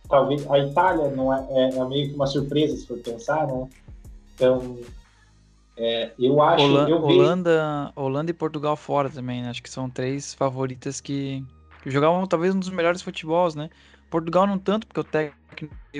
[0.08, 3.68] talvez a Itália não é, é, é, meio que uma surpresa se for pensar, né?
[4.34, 4.78] Então
[5.76, 9.50] é, eu acho Holanda, eu Holanda, Holanda e Portugal fora também, né?
[9.50, 11.44] acho que são três favoritas que,
[11.82, 13.68] que, jogavam talvez um dos melhores futebols, né?
[14.10, 15.98] Portugal não tanto porque o técnico é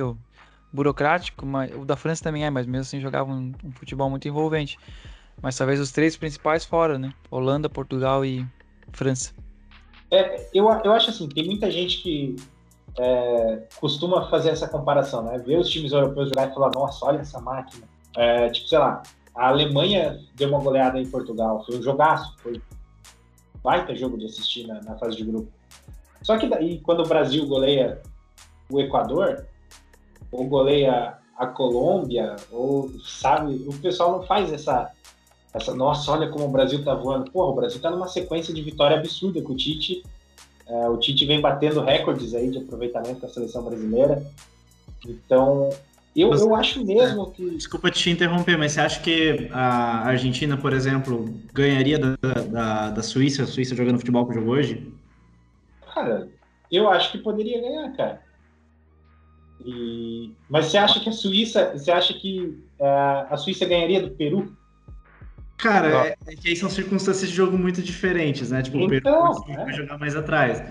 [0.72, 4.27] burocrático, mas o da França também é, mas mesmo assim jogavam um, um futebol muito
[4.27, 4.79] envolvente.
[5.43, 7.12] Mas talvez os três principais fora, né?
[7.31, 8.47] Holanda, Portugal e
[8.93, 9.35] França.
[10.11, 12.37] É, eu, eu acho assim, tem muita gente que
[12.99, 15.39] é, costuma fazer essa comparação, né?
[15.39, 17.87] Ver os times europeus jogar e falar, nossa, olha essa máquina.
[18.16, 19.03] É, tipo, sei lá,
[19.37, 22.61] a Alemanha deu uma goleada em Portugal, foi um jogaço, foi
[23.62, 25.51] baita jogo de assistir na, na fase de grupo.
[26.22, 28.01] Só que daí, quando o Brasil goleia
[28.70, 29.47] o Equador,
[30.32, 34.91] ou goleia a Colômbia, ou sabe, o pessoal não faz essa,
[35.53, 37.30] essa nossa, olha como o Brasil tá voando.
[37.30, 40.03] Porra, o Brasil tá numa sequência de vitória absurda com o Tite.
[40.66, 44.26] É, o Tite vem batendo recordes aí de aproveitamento com a seleção brasileira.
[45.07, 45.70] Então,
[46.17, 47.51] eu, eu acho mesmo que.
[47.51, 53.03] Desculpa te interromper, mas você acha que a Argentina, por exemplo, ganharia da, da, da
[53.03, 54.91] Suíça, a Suíça jogando futebol que jogou hoje?
[55.95, 56.29] Cara,
[56.71, 58.23] eu acho que poderia ganhar, cara.
[59.64, 60.33] E...
[60.49, 64.57] Mas você acha que a Suíça, você acha que uh, a Suíça ganharia do Peru?
[65.59, 68.62] Cara, é, é, que aí são circunstâncias de jogo muito diferentes, né?
[68.62, 69.64] Tipo, então, o Peru é.
[69.64, 70.62] vai jogar mais atrás.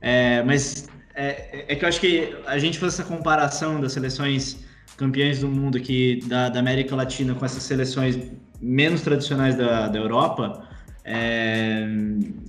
[0.00, 4.58] É, mas é, é, que eu acho que a gente faz essa comparação das seleções
[4.96, 8.18] campeãs do mundo aqui da, da América Latina com essas seleções
[8.60, 10.68] menos tradicionais da, da Europa.
[11.04, 11.86] É,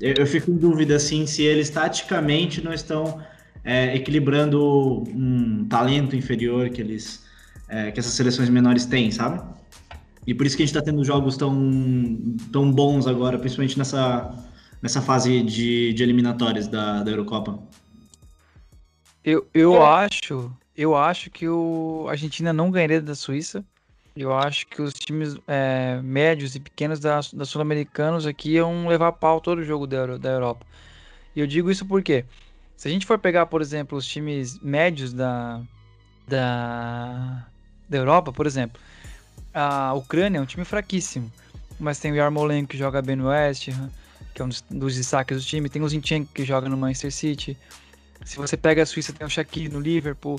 [0.01, 3.22] eu, eu, fico em dúvida assim se eles taticamente não estão
[3.63, 7.26] é, equilibrando um talento inferior que eles
[7.70, 9.41] é, que essas seleções menores têm, sabe?
[10.26, 14.34] E por isso que a gente está tendo jogos tão, tão bons agora, principalmente nessa,
[14.82, 17.59] nessa fase de, de eliminatórias da, da Eurocopa.
[19.28, 19.86] Eu, eu é.
[20.05, 23.61] acho, eu acho que o a Argentina não ganharia da Suíça.
[24.15, 29.11] Eu acho que os times é, médios e pequenos da, da Sul-Americanos aqui iam levar
[29.11, 30.65] pau todo o jogo da, da Europa.
[31.36, 32.23] E eu digo isso porque
[32.78, 35.61] se a gente for pegar, por exemplo, os times médios da,
[36.25, 37.45] da,
[37.89, 38.80] da Europa, por exemplo,
[39.53, 41.30] a Ucrânia é um time fraquíssimo,
[41.78, 43.89] mas tem o Yarmolenko que joga bem no West Ham,
[44.34, 47.11] que é um dos, dos destaques do time, tem o Zinchenko que joga no Manchester
[47.11, 47.57] City.
[48.28, 50.38] Se você pega a Suíça, tem o Shaqiri no Liverpool,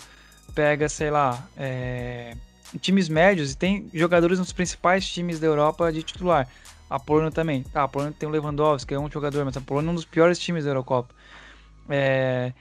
[0.54, 2.36] pega, sei lá, é,
[2.78, 6.46] times médios e tem jogadores nos principais times da Europa de titular.
[6.90, 7.62] A Polônia também.
[7.62, 9.94] Tá, a Polônia tem o Lewandowski, que é um jogador, mas a Polônia é um
[9.94, 11.14] dos piores times da Eurocopa.
[11.88, 12.52] É,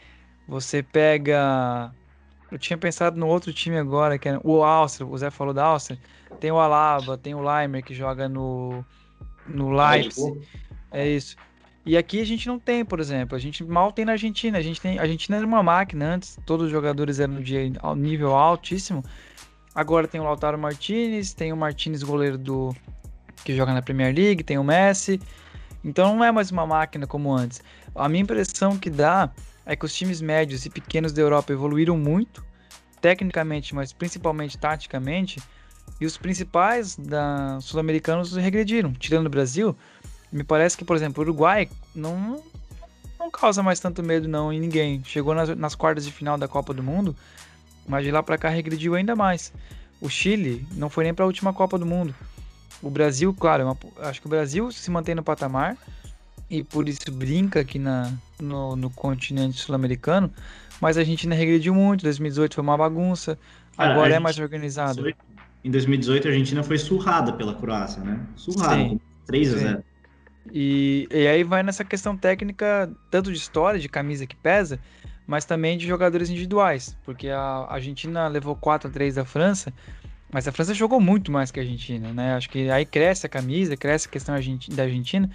[0.47, 1.91] você pega.
[2.49, 5.65] Eu tinha pensado no outro time agora, que é o Áustria, o Zé falou da
[5.65, 5.99] Áustria.
[6.39, 8.81] Tem o Alaba, tem o Leimer que joga no,
[9.45, 10.41] no Leipzig.
[10.89, 11.35] É isso.
[11.87, 13.33] E aqui a gente não tem, por exemplo.
[13.33, 14.57] A gente mal tem na Argentina.
[14.57, 18.35] A gente tem, a Argentina era uma máquina antes, todos os jogadores eram de nível
[18.35, 19.01] altíssimo.
[19.73, 22.75] Agora tem o Lautaro Martinez, tem o Martinez goleiro do
[23.45, 25.21] que joga na Premier League, tem o Messi.
[25.81, 27.61] Então não é mais uma máquina como antes.
[27.95, 29.31] A minha impressão que dá
[29.65, 32.45] é que os times médios e pequenos da Europa evoluíram muito,
[32.99, 35.39] tecnicamente, mas principalmente taticamente,
[36.01, 38.91] e os principais da sul-americanos regrediram.
[38.91, 39.75] Tirando o Brasil,
[40.31, 42.41] me parece que, por exemplo, o Uruguai não,
[43.19, 45.03] não causa mais tanto medo não em ninguém.
[45.03, 47.15] Chegou nas, nas quartas de final da Copa do Mundo,
[47.87, 49.53] mas de lá para cá regrediu ainda mais.
[50.01, 52.13] O Chile não foi nem para a última Copa do Mundo.
[52.81, 55.75] O Brasil, claro, é uma, acho que o Brasil se mantém no patamar
[56.49, 60.31] e por isso brinca aqui na, no, no continente sul-americano,
[60.79, 62.03] mas a Argentina regrediu muito.
[62.03, 63.37] 2018 foi uma bagunça,
[63.77, 65.03] agora é mais organizado.
[65.63, 68.19] Em 2018 a Argentina foi surrada pela Croácia, né?
[68.35, 69.83] Surrada, sim, 3 a 0.
[70.51, 74.79] E, e aí vai nessa questão técnica, tanto de história, de camisa que pesa,
[75.25, 79.73] mas também de jogadores individuais, porque a Argentina levou 4 a 3 da França,
[80.31, 82.35] mas a França jogou muito mais que a Argentina, né?
[82.35, 84.35] Acho que aí cresce a camisa, cresce a questão
[84.69, 85.29] da Argentina,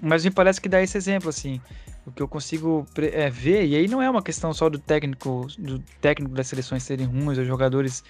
[0.00, 1.60] mas me parece que dá esse exemplo, assim,
[2.06, 5.46] o que eu consigo é, ver, e aí não é uma questão só do técnico,
[5.58, 8.04] do técnico das seleções serem ruins ou jogadores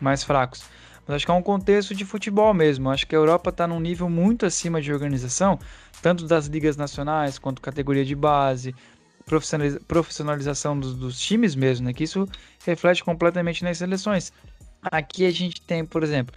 [0.00, 0.64] mais fracos,
[1.10, 2.88] mas acho que é um contexto de futebol mesmo.
[2.88, 5.58] Acho que a Europa está num nível muito acima de organização,
[6.00, 8.72] tanto das ligas nacionais quanto categoria de base,
[9.88, 11.92] profissionalização dos, dos times mesmo, né?
[11.92, 12.28] Que isso
[12.64, 14.32] reflete completamente nas seleções.
[14.80, 16.32] Aqui a gente tem, por exemplo,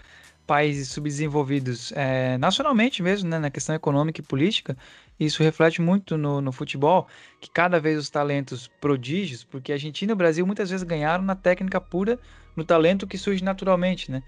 [0.47, 4.75] países subdesenvolvidos é, nacionalmente mesmo, né, na questão econômica e política,
[5.19, 7.07] isso reflete muito no, no, futebol,
[7.39, 11.23] que cada vez os talentos prodígios, porque a Argentina e o Brasil muitas vezes ganharam
[11.23, 12.19] na técnica pura,
[12.55, 14.23] no talento que surge naturalmente, né?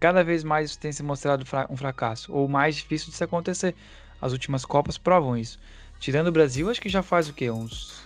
[0.00, 3.74] Cada vez mais isso tem se mostrado um fracasso, ou mais difícil de se acontecer.
[4.20, 5.58] As últimas Copas provam isso.
[5.98, 7.50] Tirando o Brasil, acho que já faz o quê?
[7.50, 8.02] Uns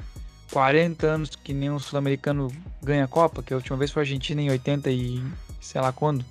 [0.53, 2.51] 40 anos que nenhum sul-americano
[2.83, 5.23] ganha Copa, que a última vez foi a Argentina em 80 e
[5.61, 6.25] sei lá quando.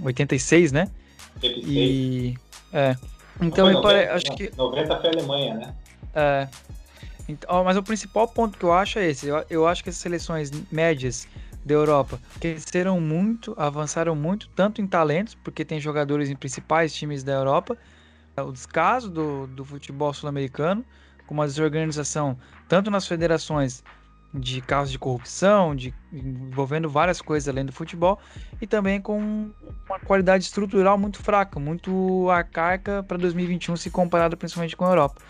[0.00, 0.90] 86, né?
[1.36, 1.66] 86.
[1.68, 2.38] E.
[2.72, 2.96] É.
[3.40, 4.08] Então, 90, pare...
[4.08, 4.52] acho que.
[4.56, 5.74] 90 foi a Alemanha, né?
[6.14, 6.48] É.
[7.28, 9.26] Então, mas o principal ponto que eu acho é esse.
[9.26, 11.26] Eu, eu acho que as seleções médias
[11.66, 17.24] da Europa cresceram muito, avançaram muito, tanto em talentos, porque tem jogadores em principais times
[17.24, 17.76] da Europa.
[18.38, 20.84] O descaso do, do futebol sul-americano,
[21.26, 22.38] com a desorganização
[22.68, 23.82] tanto nas federações
[24.32, 28.20] de casos de corrupção, de envolvendo várias coisas além do futebol,
[28.60, 29.50] e também com
[29.88, 35.20] uma qualidade estrutural muito fraca, muito arcaica para 2021 se comparado principalmente com a Europa.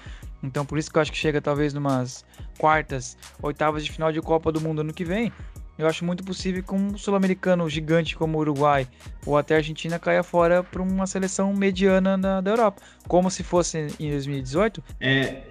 [0.43, 2.25] Então por isso que eu acho que chega talvez numas
[2.59, 5.33] quartas, oitavas de final de Copa do Mundo ano que vem.
[5.79, 8.89] Eu acho muito possível que um sul-americano gigante como o Uruguai
[9.27, 13.89] ou até a Argentina caia fora para uma seleção mediana da, Europa, como se fosse
[14.01, 14.83] em 2018.
[15.01, 15.43] É,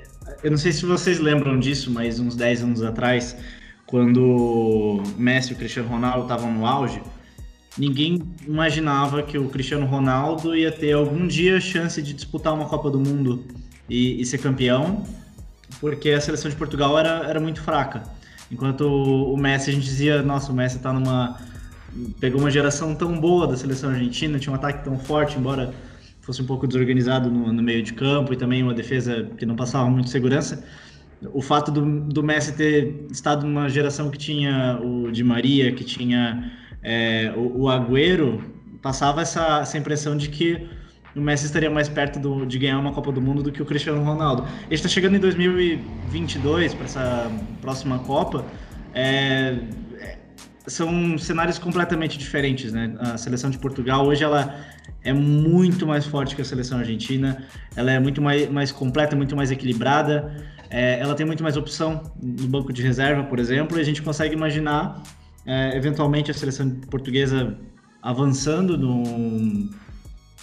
[0.44, 3.38] eu não sei se vocês lembram disso, mas uns 10 anos atrás,
[3.86, 7.02] quando Messi e o Cristiano Ronaldo estavam no auge,
[7.78, 12.68] ninguém imaginava que o Cristiano Ronaldo ia ter algum dia a chance de disputar uma
[12.68, 13.46] Copa do Mundo
[13.88, 15.06] e, e ser campeão,
[15.80, 18.15] porque a seleção de Portugal era, era muito fraca.
[18.52, 21.38] Enquanto o Messi, a gente dizia, nossa, o Messi tá numa.
[22.20, 25.74] pegou uma geração tão boa da seleção argentina, tinha um ataque tão forte, embora
[26.22, 29.56] fosse um pouco desorganizado no, no meio de campo e também uma defesa que não
[29.56, 30.64] passava muito segurança.
[31.34, 35.84] O fato do, do Messi ter estado numa geração que tinha o Di Maria, que
[35.84, 36.52] tinha
[36.84, 38.44] é, o, o Agüero,
[38.82, 40.68] passava essa, essa impressão de que
[41.16, 43.66] o Messi estaria mais perto do, de ganhar uma Copa do Mundo do que o
[43.66, 44.44] Cristiano Ronaldo.
[44.66, 48.46] Ele está chegando em 2022 para essa próxima Copa.
[48.94, 49.58] É,
[50.00, 50.18] é,
[50.68, 52.96] são cenários completamente diferentes, né?
[53.00, 54.60] A seleção de Portugal hoje ela
[55.04, 57.46] é muito mais forte que a seleção argentina.
[57.76, 60.36] Ela é muito mais, mais completa, muito mais equilibrada.
[60.70, 63.78] É, ela tem muito mais opção no banco de reserva, por exemplo.
[63.78, 65.02] E a gente consegue imaginar
[65.46, 67.58] é, eventualmente a seleção portuguesa
[68.02, 69.70] avançando no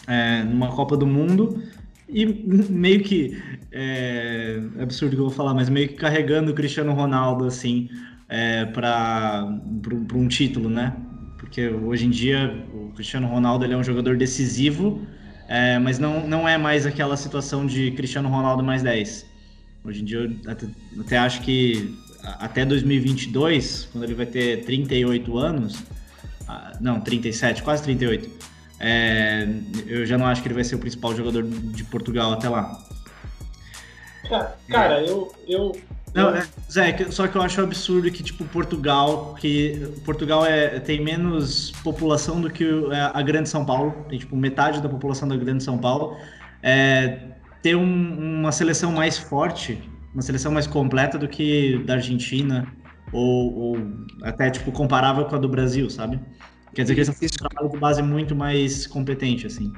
[0.06, 1.62] é, numa Copa do Mundo
[2.08, 2.26] e
[2.70, 6.92] meio que é, é absurdo que eu vou falar, mas meio que carregando o Cristiano
[6.92, 7.88] Ronaldo assim
[8.28, 9.46] é, para
[10.14, 10.94] um título, né?
[11.38, 15.06] Porque hoje em dia o Cristiano Ronaldo ele é um jogador decisivo,
[15.48, 19.26] é, mas não, não é mais aquela situação de Cristiano Ronaldo mais 10.
[19.84, 20.66] Hoje em dia eu até,
[21.00, 25.82] até acho que até 2022, quando ele vai ter 38 anos,
[26.46, 28.51] ah, não, 37, quase 38,
[28.82, 29.48] é,
[29.86, 32.78] eu já não acho que ele vai ser o principal jogador de Portugal até lá.
[34.68, 35.72] Cara, eu, eu
[36.14, 41.02] não, é, Zé, só que eu acho absurdo que, tipo, Portugal, que Portugal é, tem
[41.02, 45.36] menos população do que é, a Grande São Paulo, tem, tipo, metade da população da
[45.36, 46.16] Grande São Paulo,
[46.62, 47.18] é,
[47.62, 52.66] ter um, uma seleção mais forte, uma seleção mais completa do que da Argentina,
[53.10, 53.76] ou, ou
[54.22, 56.20] até, tipo, comparável com a do Brasil, sabe?
[56.74, 59.72] Quer dizer que eles estão um trabalho de base muito mais competente, assim.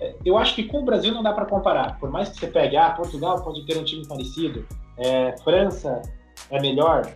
[0.00, 1.98] É, eu acho que com o Brasil não dá para comparar.
[2.00, 4.66] Por mais que você pegue, ah, Portugal pode ter um time parecido,
[4.98, 6.02] é, França
[6.50, 7.08] é melhor.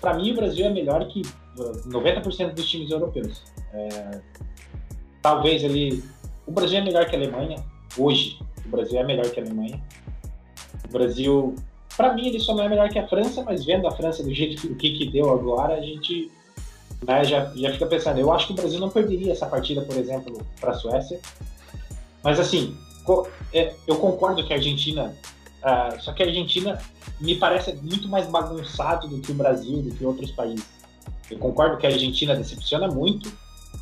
[0.00, 1.22] Para mim, o Brasil é melhor que
[1.56, 3.42] 90% uh, dos times europeus.
[3.72, 4.20] É,
[5.20, 6.02] talvez ali.
[6.46, 7.56] O Brasil é melhor que a Alemanha,
[7.98, 8.38] hoje.
[8.64, 9.82] O Brasil é melhor que a Alemanha.
[10.88, 11.54] O Brasil,
[11.96, 14.32] para mim, ele só não é melhor que a França, mas vendo a França do
[14.32, 16.30] jeito que, que, que deu agora, a gente
[17.06, 18.18] né, já, já fica pensando.
[18.18, 21.20] Eu acho que o Brasil não perderia essa partida, por exemplo, para a Suécia.
[22.22, 22.76] Mas assim,
[23.52, 25.14] é, eu concordo que a Argentina.
[25.62, 26.80] Uh, só que a Argentina
[27.20, 30.66] me parece muito mais bagunçado do que o Brasil, do que outros países.
[31.30, 33.32] Eu concordo que a Argentina decepciona muito,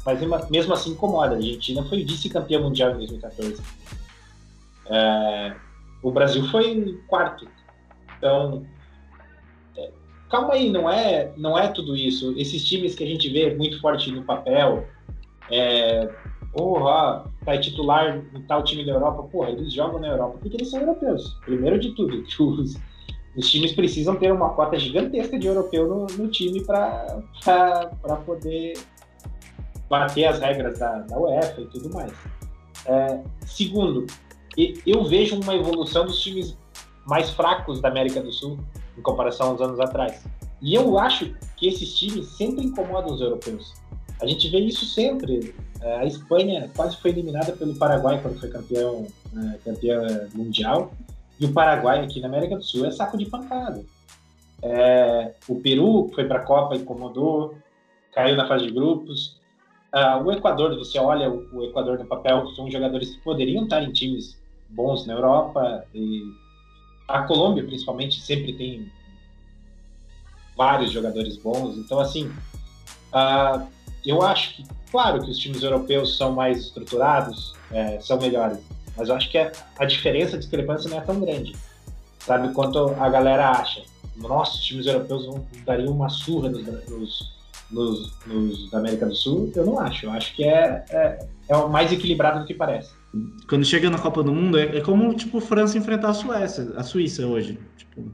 [0.05, 1.35] mas mesmo assim incomoda.
[1.35, 3.63] A Argentina foi vice-campeã mundial em 2014.
[4.91, 5.57] É,
[6.03, 7.49] o Brasil foi quarto.
[8.19, 8.67] Então,
[10.31, 12.33] calma aí, não é, não é tudo isso.
[12.39, 14.87] Esses times que a gente vê muito forte no papel,
[15.51, 16.09] é,
[16.53, 20.71] porra, tá titular em tal time da Europa, porra, eles jogam na Europa porque eles
[20.71, 21.37] são europeus.
[21.45, 22.79] Primeiro de tudo, os,
[23.37, 28.75] os times precisam ter uma cota gigantesca de europeu no, no time para poder
[29.89, 32.13] bater as regras da, da UEFA e tudo mais.
[32.87, 34.07] É, segundo,
[34.87, 36.57] eu vejo uma evolução dos times
[37.07, 38.59] mais fracos da América do Sul
[39.01, 40.23] em comparação aos anos atrás.
[40.61, 43.75] E eu acho que esses times sempre incomodam os europeus.
[44.21, 45.55] A gente vê isso sempre.
[45.81, 50.03] É, a Espanha quase foi eliminada pelo Paraguai quando foi campeão, é, campeão
[50.35, 50.93] mundial.
[51.41, 53.83] E o Paraguai aqui na América do Sul é saco de pancada.
[54.63, 57.55] É, o Peru foi para a Copa, incomodou,
[58.13, 59.41] caiu na fase de grupos.
[59.93, 63.83] Uh, o Equador, você olha o, o Equador no papel, são jogadores que poderiam estar
[63.83, 66.23] em times bons na Europa e
[67.13, 68.91] a Colômbia, principalmente, sempre tem
[70.57, 71.77] vários jogadores bons.
[71.77, 72.27] Então, assim,
[73.13, 73.67] uh,
[74.05, 78.59] eu acho que, claro, que os times europeus são mais estruturados, é, são melhores,
[78.97, 81.55] mas eu acho que a, a diferença, a discrepância não é tão grande,
[82.19, 82.53] sabe?
[82.53, 83.83] Quanto a galera acha.
[84.17, 87.33] Nossa, os times europeus vão, dariam uma surra nos, nos,
[87.71, 89.51] nos, nos, da América do Sul.
[89.55, 90.05] Eu não acho.
[90.05, 93.00] Eu acho que é, é, é mais equilibrado do que parece
[93.49, 96.83] quando chega na Copa do Mundo, é, é, como, tipo, França enfrentar a Suécia, a
[96.83, 97.59] Suíça hoje.
[97.77, 98.05] Tipo,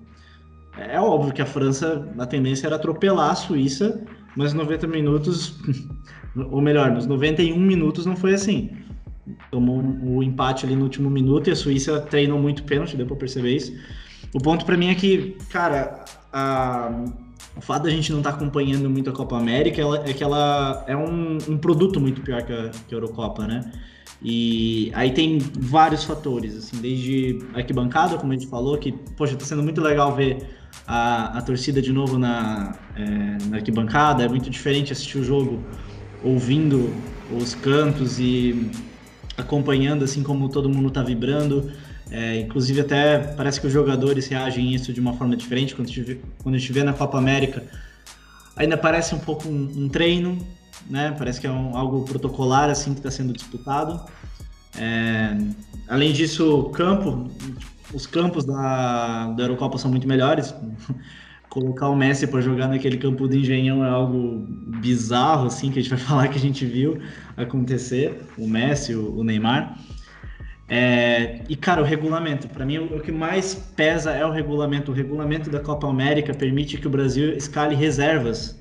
[0.78, 4.02] é óbvio que a França, a tendência era atropelar a Suíça,
[4.36, 5.58] mas 90 minutos,
[6.50, 8.70] ou melhor, nos 91 minutos não foi assim.
[9.50, 13.16] tomou o empate ali no último minuto e a Suíça treinou muito pênalti, deu para
[13.16, 13.72] perceber isso.
[14.34, 17.04] O ponto para mim é que, cara, a,
[17.54, 20.24] o fato da gente não estar tá acompanhando muito a Copa América ela, é que
[20.24, 23.60] ela é um, um produto muito pior que a, que a Eurocopa, né?
[24.22, 29.44] E aí tem vários fatores, assim, desde arquibancada, como a gente falou, que, poxa, tá
[29.44, 30.38] sendo muito legal ver
[30.86, 33.04] a, a torcida de novo na, é,
[33.48, 35.62] na arquibancada, é muito diferente assistir o jogo
[36.24, 36.92] ouvindo
[37.30, 38.70] os cantos e
[39.36, 41.70] acompanhando, assim, como todo mundo tá vibrando.
[42.10, 45.74] É, inclusive, até parece que os jogadores reagem a isso de uma forma diferente.
[45.74, 47.62] Quando a gente vê, quando a gente vê na Copa América,
[48.56, 50.38] ainda parece um pouco um, um treino,
[50.88, 51.14] né?
[51.16, 54.00] Parece que é um, algo protocolar assim que está sendo disputado.
[54.78, 55.36] É,
[55.88, 57.30] além disso, campo,
[57.92, 60.54] os campos da, da Eurocopa são muito melhores.
[61.48, 64.44] Colocar o Messi para jogar naquele campo do Engenhão é algo
[64.80, 67.00] bizarro, assim, que a gente vai falar que a gente viu
[67.36, 68.22] acontecer.
[68.36, 69.78] O Messi, o, o Neymar.
[70.68, 72.48] É, e, cara, o regulamento.
[72.48, 74.90] Para mim, o, o, que mais pesa é o regulamento.
[74.90, 78.58] O regulamento da Copa América permite que o Brasil escale reservas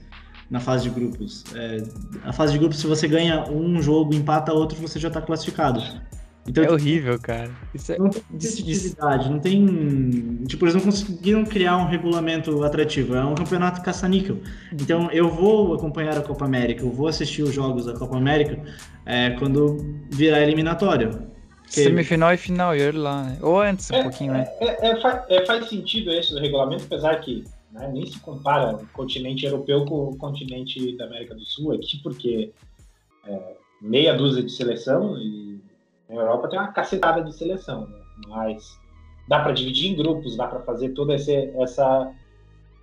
[0.50, 1.44] na fase de grupos.
[1.56, 1.84] É,
[2.24, 5.82] a fase de grupos, se você ganha um jogo, empata outro, você já está classificado.
[6.48, 7.50] Então, é horrível, cara.
[7.74, 7.98] Isso é...
[7.98, 10.44] Não tem competitividade, não tem.
[10.48, 13.16] Tipo, eles não conseguiram criar um regulamento atrativo.
[13.16, 14.38] É um campeonato caça-níquel.
[14.72, 18.62] Então, eu vou acompanhar a Copa América, eu vou assistir os jogos da Copa América
[19.06, 19.78] é, quando
[20.12, 21.34] virar eliminatório.
[21.68, 21.84] Que...
[21.84, 23.38] Semifinal e final, e lá, né?
[23.42, 24.48] Ou antes, um é, pouquinho, né?
[24.62, 27.44] É, é, faz, é, faz sentido esse do regulamento, apesar que
[27.76, 27.92] né?
[27.92, 32.54] Nem se compara o continente europeu com o continente da América do Sul aqui, porque
[33.28, 35.60] é, meia dúzia de seleção e
[36.10, 37.98] na Europa tem uma cacetada de seleção, né?
[38.30, 38.80] mas
[39.28, 42.14] dá para dividir em grupos, dá para fazer todo esse essa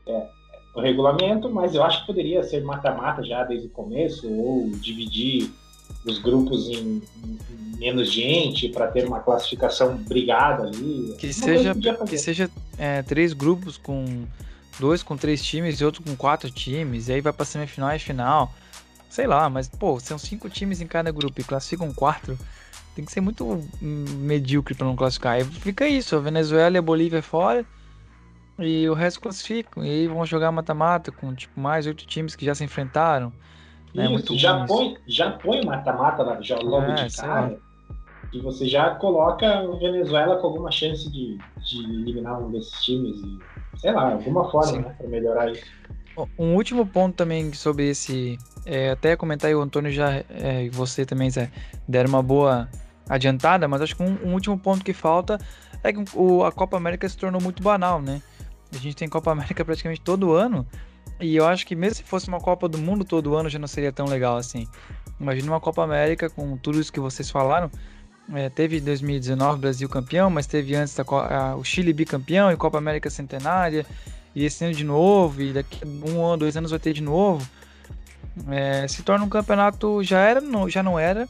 [0.07, 0.29] é,
[0.75, 5.51] o regulamento, mas eu acho que poderia ser mata-mata já desde o começo ou dividir
[6.05, 11.15] os grupos em, em menos gente para ter uma classificação brigada ali.
[11.19, 11.75] Que seja
[12.09, 14.25] que seja é, três grupos com
[14.79, 17.99] dois com três times e outro com quatro times, e aí vai pra semifinal e
[17.99, 18.53] final.
[19.09, 22.39] Sei lá, mas, pô, são cinco times em cada grupo e classificam quatro.
[22.95, 25.35] Tem que ser muito medíocre para não classificar.
[25.35, 27.65] Aí fica isso, a Venezuela e a Bolívia fora.
[28.59, 29.85] E o resto classificam.
[29.85, 33.33] E aí vão jogar mata-mata com tipo mais oito times que já se enfrentaram.
[33.95, 34.05] Né?
[34.05, 37.59] Isso, muito já, põe, já põe mata-mata logo é, de cara.
[38.33, 43.19] E você já coloca o Venezuela com alguma chance de, de eliminar um desses times.
[43.19, 45.65] E sei lá, alguma forma, né, para melhorar isso.
[46.39, 50.71] Um último ponto também sobre esse, é, até comentar aí, o Antônio já é, e
[50.71, 51.51] você também, Zé,
[51.89, 52.69] deram uma boa
[53.09, 55.39] adiantada, mas acho que um, um último ponto que falta
[55.83, 58.23] é que o, a Copa América se tornou muito banal, né?
[58.73, 60.67] A gente tem Copa América praticamente todo ano,
[61.21, 63.69] e eu acho que mesmo se fosse uma Copa do Mundo todo ano já não
[63.69, 64.67] seria tão legal assim.
[65.19, 67.71] Imagina uma Copa América com tudo isso que vocês falaram,
[68.35, 72.79] é, teve 2019 Brasil campeão, mas teve antes a, a, o Chile bicampeão e Copa
[72.79, 73.85] América centenária.
[74.35, 77.47] E esse ano de novo, e daqui um ano, dois anos vai ter de novo.
[78.49, 81.29] É, se torna um campeonato, já, era, já não era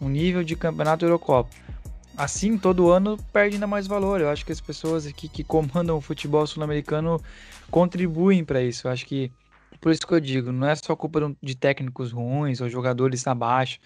[0.00, 1.48] um nível de campeonato Eurocopa.
[2.16, 4.20] Assim, todo ano perde ainda mais valor.
[4.20, 7.20] Eu acho que as pessoas aqui que comandam o futebol sul-americano
[7.70, 8.86] contribuem para isso.
[8.86, 9.32] Eu acho que,
[9.80, 13.80] por isso que eu digo, não é só culpa de técnicos ruins ou jogadores abaixo.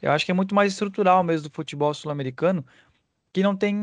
[0.00, 2.64] Eu acho que é muito mais estrutural mesmo do futebol sul-americano,
[3.32, 3.74] que não tem,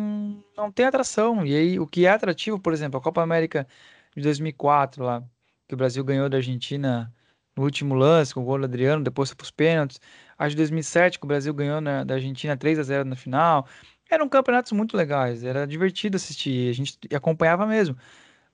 [0.57, 1.45] não tem atração.
[1.45, 3.67] E aí, o que é atrativo, por exemplo, a Copa América
[4.15, 5.23] de 2004, lá,
[5.67, 7.13] que o Brasil ganhou da Argentina
[7.55, 9.99] no último lance, com o gol do Adriano, depois foi para os pênaltis.
[10.37, 13.67] A de 2007, que o Brasil ganhou na, da Argentina 3 a 0 na final.
[14.09, 17.97] Eram campeonatos muito legais, era divertido assistir, a gente acompanhava mesmo.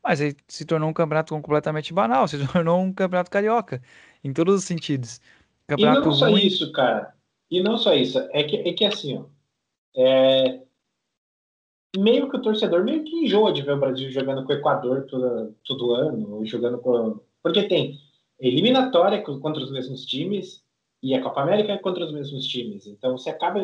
[0.03, 3.82] Mas aí se tornou um campeonato completamente banal, se tornou um campeonato carioca,
[4.24, 5.20] em todos os sentidos.
[5.68, 6.45] Campeonato e não só ruim.
[6.45, 7.14] isso, cara.
[7.52, 9.26] E não só isso, é que, é que assim, ó,
[9.95, 10.62] é,
[11.97, 15.06] meio que o torcedor meio que enjoa de ver o Brasil jogando com o Equador
[15.06, 17.20] todo, todo ano, jogando com.
[17.43, 17.99] Porque tem
[18.39, 20.64] eliminatória contra os mesmos times
[21.04, 22.88] e a Copa América contra os mesmos times.
[22.88, 23.60] Então você acaba.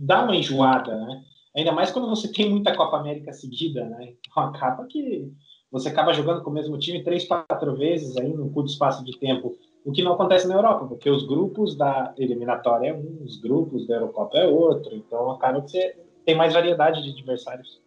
[0.00, 1.24] dá uma enjoada, né?
[1.54, 4.14] Ainda mais quando você tem muita Copa América seguida, né?
[4.26, 5.30] Então acaba que
[5.70, 9.18] você acaba jogando com o mesmo time três, quatro vezes aí num curto espaço de
[9.18, 9.58] tempo
[9.88, 13.86] o que não acontece na Europa, porque os grupos da eliminatória é um, os grupos
[13.86, 17.80] da Eurocopa é outro, então acaba que você tem mais variedade de adversários.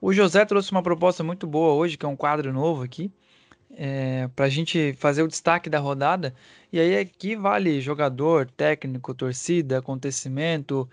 [0.00, 3.12] O José trouxe uma proposta muito boa hoje, que é um quadro novo aqui,
[3.76, 6.34] é, para a gente fazer o destaque da rodada.
[6.72, 10.88] E aí aqui vale jogador, técnico, torcida, acontecimento,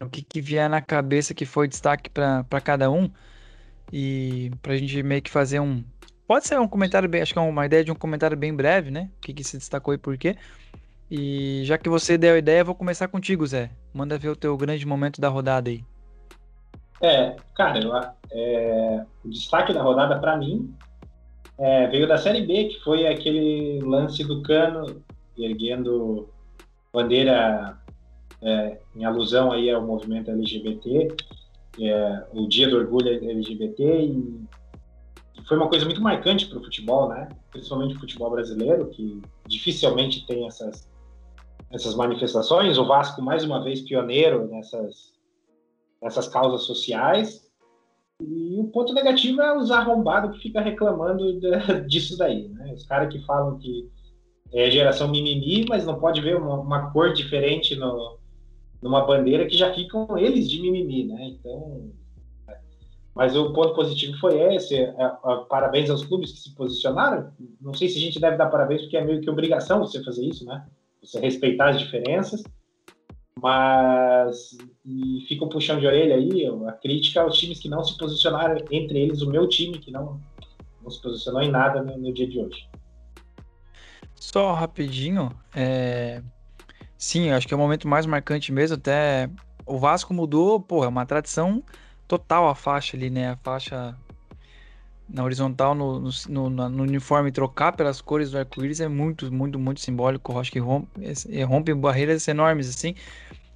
[0.00, 3.10] o que, que vier na cabeça que foi destaque para cada um.
[3.92, 5.82] E para a gente meio que fazer um.
[6.26, 7.22] Pode ser um comentário bem.
[7.22, 9.10] Acho que é uma ideia de um comentário bem breve, né?
[9.16, 10.36] O que, que se destacou e por quê.
[11.10, 13.68] E já que você deu a ideia, vou começar contigo, Zé.
[13.92, 15.84] Manda ver o teu grande momento da rodada aí.
[17.02, 17.92] É, cara, eu,
[18.30, 20.72] é, o destaque da rodada para mim
[21.60, 25.02] é, veio da Série B, que foi aquele lance do Cano
[25.36, 26.28] erguendo
[26.90, 27.78] bandeira
[28.42, 31.08] é, em alusão aí ao movimento LGBT,
[31.78, 34.46] é, o Dia do Orgulho LGBT, e,
[35.38, 37.28] e foi uma coisa muito marcante para o futebol, né?
[37.50, 40.88] Principalmente o futebol brasileiro, que dificilmente tem essas
[41.70, 42.78] essas manifestações.
[42.78, 45.12] O Vasco mais uma vez pioneiro nessas
[46.02, 47.49] nessas causas sociais.
[48.20, 51.50] E o ponto negativo é os arrombados que fica reclamando de,
[51.88, 52.72] disso daí, né?
[52.74, 53.88] Os caras que falam que
[54.52, 58.18] é geração mimimi, mas não pode ver uma, uma cor diferente no,
[58.82, 61.28] numa bandeira que já ficam eles de mimimi, né?
[61.28, 61.90] Então,
[63.14, 64.76] mas o ponto positivo foi esse.
[64.76, 67.32] É, é, parabéns aos clubes que se posicionaram.
[67.60, 70.24] Não sei se a gente deve dar parabéns porque é meio que obrigação você fazer
[70.24, 70.66] isso, né?
[71.02, 72.42] Você respeitar as diferenças
[73.40, 77.96] mas e fica um puxão de orelha aí, a crítica aos times que não se
[77.96, 80.20] posicionaram, entre eles o meu time, que não,
[80.82, 82.68] não se posicionou em nada no, no dia de hoje.
[84.14, 86.22] Só rapidinho, é...
[86.96, 89.30] sim, acho que é o momento mais marcante mesmo, até
[89.64, 91.62] o Vasco mudou, pô, é uma tradição
[92.06, 93.96] total a faixa ali, né, a faixa
[95.12, 96.10] na horizontal no, no,
[96.50, 100.32] no, no, uniforme trocar pelas cores do arco-íris é muito, muito, muito simbólico.
[100.32, 100.88] Eu acho que rompe,
[101.44, 102.94] rompe barreiras enormes assim.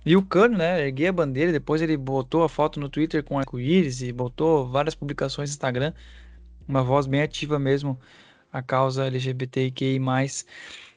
[0.05, 3.39] E o Cano, né, erguei a bandeira, depois ele botou a foto no Twitter com
[3.39, 5.95] arco-íris e botou várias publicações no Instagram.
[6.69, 7.99] Uma voz bem ativa mesmo,
[8.53, 10.01] a causa LGBTQI+.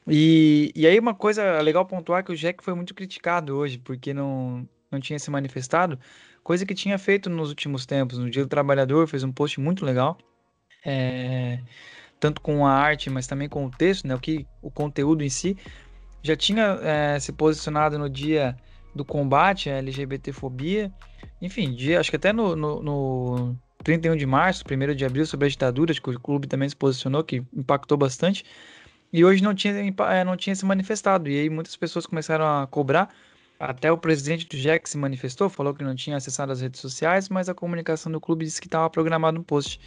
[0.06, 4.12] E, e aí uma coisa legal pontuar que o Jack foi muito criticado hoje, porque
[4.12, 5.98] não, não tinha se manifestado,
[6.42, 8.18] coisa que tinha feito nos últimos tempos.
[8.18, 10.18] No Dia do Trabalhador fez um post muito legal,
[10.88, 11.60] é,
[12.18, 15.28] tanto com a arte, mas também com o texto, né, o, que, o conteúdo em
[15.28, 15.56] si.
[16.22, 18.56] Já tinha é, se posicionado no dia
[18.94, 20.92] do combate à LGBTfobia.
[21.40, 25.46] Enfim, dia, acho que até no, no, no 31 de março, 1 de abril, sobre
[25.46, 28.44] a ditadura, acho que o clube também se posicionou, que impactou bastante.
[29.12, 29.74] E hoje não tinha,
[30.10, 31.28] é, não tinha se manifestado.
[31.28, 33.08] E aí muitas pessoas começaram a cobrar.
[33.60, 37.28] Até o presidente do JEC se manifestou, falou que não tinha acessado as redes sociais,
[37.28, 39.80] mas a comunicação do clube disse que estava programado um post.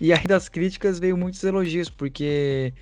[0.00, 2.72] E aí das críticas veio muitos elogios, porque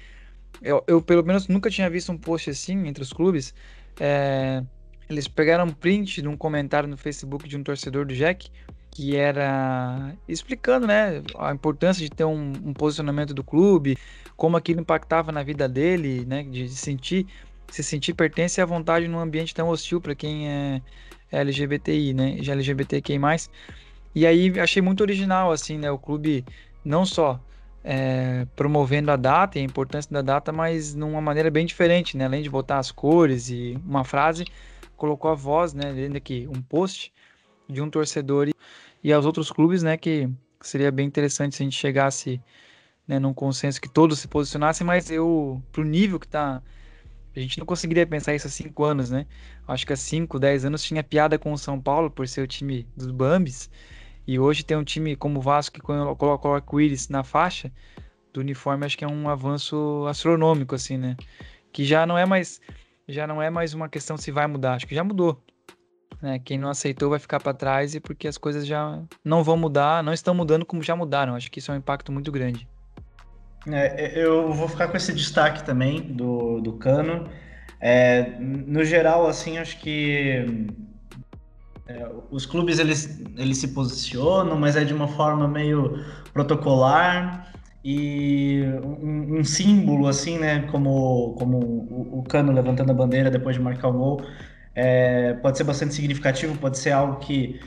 [0.63, 3.55] eu, eu pelo menos nunca tinha visto um post assim entre os clubes.
[3.99, 4.63] É,
[5.09, 8.51] eles pegaram um print de um comentário no Facebook de um torcedor do Jack
[8.91, 13.97] que era explicando, né, a importância de ter um, um posicionamento do clube,
[14.37, 17.27] como aquilo impactava na vida dele, né, de sentir
[17.71, 20.83] se sentir pertence à vontade num ambiente tão hostil para quem é,
[21.31, 23.21] LGBTI, né, já LGBTQI+.
[24.15, 26.45] E aí achei muito original, assim, né, o clube
[26.85, 27.41] não só
[27.85, 32.25] é, promovendo a data e a importância da data, mas numa maneira bem diferente, né,
[32.25, 34.45] além de botar as cores e uma frase,
[34.97, 37.13] colocou a voz, né, lendo aqui um post
[37.69, 38.55] de um torcedor e,
[39.03, 40.29] e aos outros clubes, né, que
[40.61, 42.41] seria bem interessante se a gente chegasse,
[43.07, 46.63] né, num consenso que todos se posicionassem, mas eu, pro nível que tá,
[47.35, 49.27] a gente não conseguiria pensar isso há cinco anos, né?
[49.67, 52.47] Acho que há cinco, dez anos tinha piada com o São Paulo por ser o
[52.47, 53.71] time dos Bambis,
[54.29, 57.73] e hoje tem um time como o Vasco que coloca o arco-íris na faixa
[58.31, 61.17] do uniforme, acho que é um avanço astronômico, assim, né?
[61.73, 62.61] Que já não é mais
[63.09, 65.43] já não é mais uma questão se vai mudar, acho que já mudou.
[66.21, 66.39] Né?
[66.39, 70.03] Quem não aceitou vai ficar para trás e porque as coisas já não vão mudar,
[70.03, 71.35] não estão mudando como já mudaram.
[71.35, 72.69] Acho que isso é um impacto muito grande.
[73.67, 77.27] É, eu vou ficar com esse destaque também do, do Cano.
[77.81, 80.45] É, no geral, assim, acho que
[81.89, 87.51] é, os clubes eles, eles se posicionam, mas é de uma forma meio protocolar
[87.83, 93.57] e um, um, símbolo assim, né, como, como o, o, Cano levantando a bandeira depois
[93.57, 94.23] de marcar o gol,
[94.75, 97.59] é, pode ser bastante significativo, pode ser algo que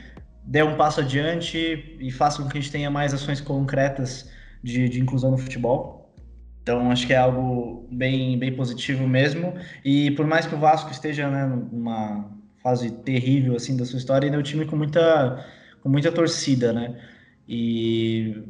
[0.44, 4.30] dê um passo adiante e faça com que a gente tenha mais ações concretas
[4.62, 6.14] de, de inclusão no futebol.
[6.62, 9.54] Então acho que é algo bem, bem positivo mesmo.
[9.84, 12.30] E por mais que o Vasco esteja né, numa
[12.62, 15.44] fase terrível assim da sua história, ainda é um time com muita,
[15.82, 16.96] com muita torcida, né?
[17.48, 18.42] E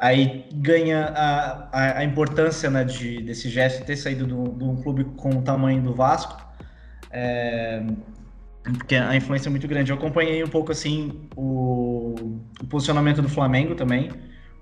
[0.00, 5.04] aí ganha a, a, a importância né, de, desse gesto ter saído de um clube
[5.16, 6.42] com o tamanho do Vasco,
[7.10, 7.82] é,
[8.62, 9.92] porque a influência é muito grande.
[9.92, 12.14] Eu acompanhei um pouco assim o,
[12.60, 14.10] o posicionamento do Flamengo também.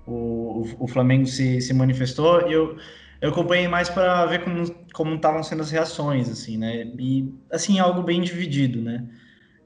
[0.05, 2.77] O, o, o Flamengo se, se manifestou e eu,
[3.21, 6.91] eu acompanhei mais para ver como como estavam sendo as reações, assim, né?
[6.99, 9.07] E assim algo bem dividido, né?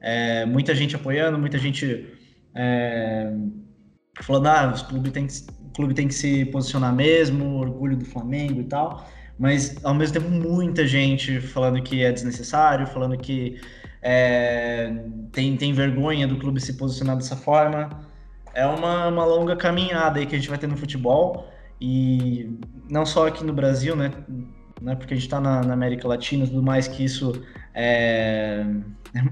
[0.00, 2.06] É, muita gente apoiando, muita gente
[2.54, 3.32] é,
[4.20, 8.04] falando, ah, o clube tem que o clube tem que se posicionar mesmo, orgulho do
[8.04, 9.08] Flamengo e tal.
[9.38, 13.60] Mas ao mesmo tempo muita gente falando que é desnecessário, falando que
[14.02, 14.92] é,
[15.32, 17.88] tem, tem vergonha do clube se posicionar dessa forma.
[18.54, 21.51] É uma, uma longa caminhada aí que a gente vai ter no futebol
[21.84, 22.48] e
[22.88, 24.12] não só aqui no Brasil, né?
[24.80, 27.42] né porque a gente está na, na, América Latina, tudo mais que isso
[27.74, 28.64] é,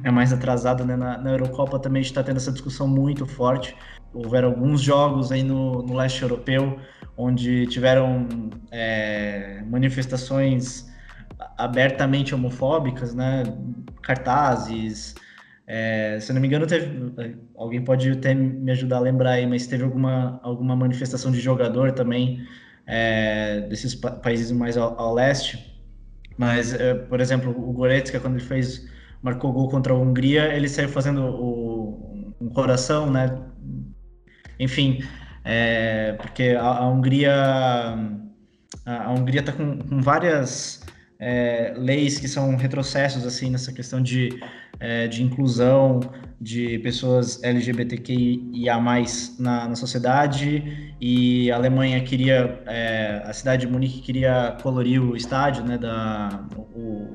[0.03, 0.97] é mais atrasado, né?
[0.97, 3.77] Na, na Eurocopa também a gente está tendo essa discussão muito forte.
[4.13, 6.77] Houveram alguns jogos aí no, no leste europeu
[7.17, 8.27] onde tiveram
[8.73, 10.91] é, manifestações
[11.57, 13.45] abertamente homofóbicas, né?
[14.03, 15.15] Cartazes.
[15.69, 17.13] É, se não me engano, teve.
[17.61, 21.93] Alguém pode até me ajudar a lembrar aí, mas teve alguma, alguma manifestação de jogador
[21.93, 22.43] também
[22.87, 25.79] é, desses pa países mais ao, ao leste.
[26.39, 28.89] Mas, é, por exemplo, o Goretzka, quando ele fez,
[29.21, 33.39] marcou gol contra a Hungria, ele saiu fazendo o, um coração, né?
[34.59, 35.05] Enfim,
[35.45, 37.35] é, porque a, a Hungria
[38.87, 40.83] a, Hungria está com, com várias
[41.19, 44.31] é, leis que são retrocessos assim nessa questão de,
[44.81, 46.01] é, de inclusão
[46.41, 48.81] de pessoas LGBTQIA+,
[49.39, 50.95] na, na sociedade.
[51.01, 56.43] E a Alemanha queria, é, a cidade de Munique queria colorir o estádio, né, da
[56.75, 57.15] o,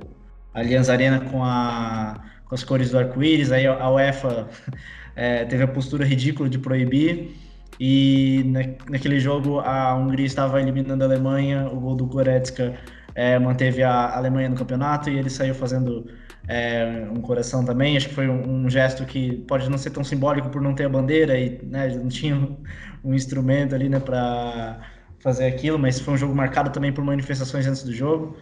[0.53, 4.47] Allianz Arena com, a, com as cores do arco-íris, aí a UEFA
[5.15, 7.35] é, teve a postura ridícula de proibir.
[7.77, 12.75] E na, naquele jogo a Hungria estava eliminando a Alemanha, o gol do Goretzka
[13.13, 16.05] é, manteve a Alemanha no campeonato e ele saiu fazendo
[16.47, 17.97] é, um coração também.
[17.97, 20.85] Acho que foi um, um, gesto que pode não ser tão simbólico por não ter
[20.85, 22.57] a bandeira e né, não tinha um,
[23.03, 24.79] um instrumento ali né, para
[25.19, 28.37] fazer aquilo, mas foi um jogo marcado também por manifestações antes do jogo.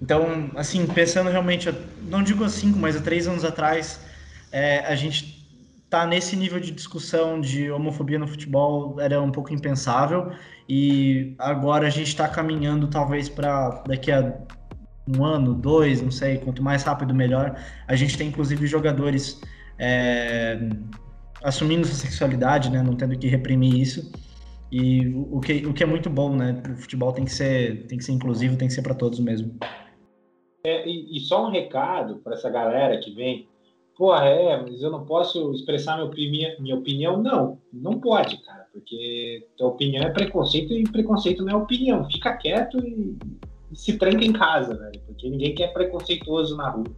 [0.00, 1.72] Então, assim, pensando realmente,
[2.08, 4.00] não digo há cinco, mas há três anos atrás,
[4.50, 5.42] é, a gente
[5.92, 10.32] tá nesse nível de discussão de homofobia no futebol era um pouco impensável
[10.66, 14.32] e agora a gente está caminhando talvez para daqui a
[15.08, 17.58] um ano, dois, não sei, quanto mais rápido melhor.
[17.86, 19.40] A gente tem inclusive jogadores
[19.78, 20.58] é,
[21.42, 24.12] assumindo sua sexualidade, né, não tendo que reprimir isso.
[24.70, 26.62] E o que, o que é muito bom, né?
[26.72, 29.54] O futebol tem que ser, tem que ser inclusivo, tem que ser para todos mesmo.
[30.64, 33.46] É, e, e, só um recado para essa galera que vem
[33.96, 37.22] Pô, é, mas eu não posso expressar minha opinião, minha opinião?
[37.22, 42.08] Não, não pode, cara, porque tua opinião é preconceito e preconceito não é opinião.
[42.10, 43.16] Fica quieto e
[43.74, 46.92] se tranca em casa, velho, porque ninguém quer preconceituoso na rua.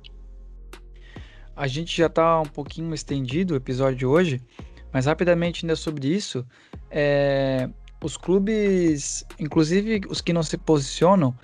[1.56, 4.40] A gente já tá um pouquinho estendido o episódio de hoje,
[4.92, 6.44] mas rapidamente ainda sobre isso,
[6.90, 7.68] é,
[8.02, 11.34] os clubes, inclusive os que não se posicionam,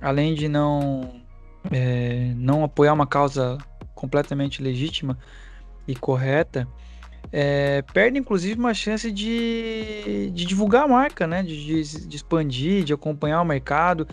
[0.00, 1.22] além de não,
[1.70, 3.58] é, não apoiar uma causa
[3.94, 5.16] completamente legítima
[5.86, 6.66] e correta,
[7.30, 11.42] é, perde inclusive uma chance de, de divulgar a marca, né?
[11.42, 14.06] De, de, de, expandir, de acompanhar o mercado.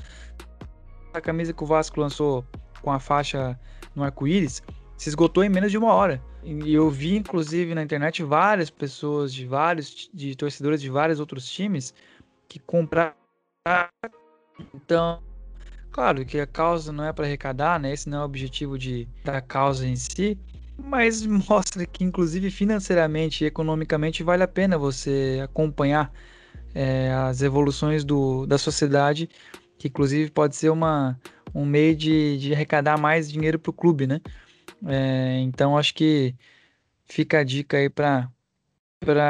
[1.14, 2.45] A camisa que o Vasco lançou
[2.82, 3.60] com a faixa
[3.95, 4.62] no arco-íris
[4.97, 6.22] se esgotou em menos de uma hora.
[6.43, 11.49] E eu vi, inclusive, na internet várias pessoas de vários de torcedores de vários outros
[11.49, 11.93] times
[12.47, 13.14] que compraram.
[14.74, 15.21] Então,
[15.92, 17.93] Claro que a causa não é para arrecadar, né?
[17.93, 20.38] Esse não é o objetivo de, da causa em si,
[20.78, 26.12] mas mostra que, inclusive financeiramente e economicamente, vale a pena você acompanhar
[26.74, 29.29] é, as evoluções do, da sociedade,
[29.80, 31.20] que inclusive pode ser uma,
[31.56, 34.22] um meio de, de arrecadar mais dinheiro para o clube, né?
[34.86, 36.36] É, então acho que
[37.06, 38.30] fica a dica aí para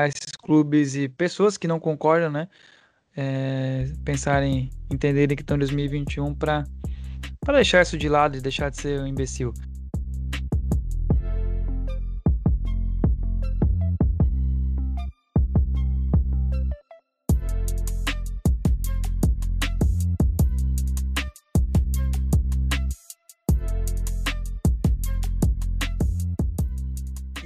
[0.07, 2.49] esses clubes e pessoas que não concordam, né?
[3.15, 6.65] é, pensarem, entenderem que estão em 2021 para
[7.47, 9.53] deixar isso de lado e deixar de ser um imbecil.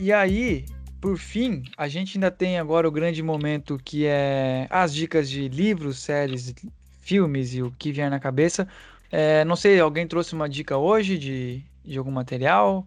[0.04, 0.66] E aí,
[1.00, 5.48] por fim, a gente ainda tem agora o grande momento que é as dicas de
[5.48, 6.54] livros, séries,
[7.00, 8.68] filmes e o que vier na cabeça.
[9.10, 12.86] É, não sei, alguém trouxe uma dica hoje de, de algum material?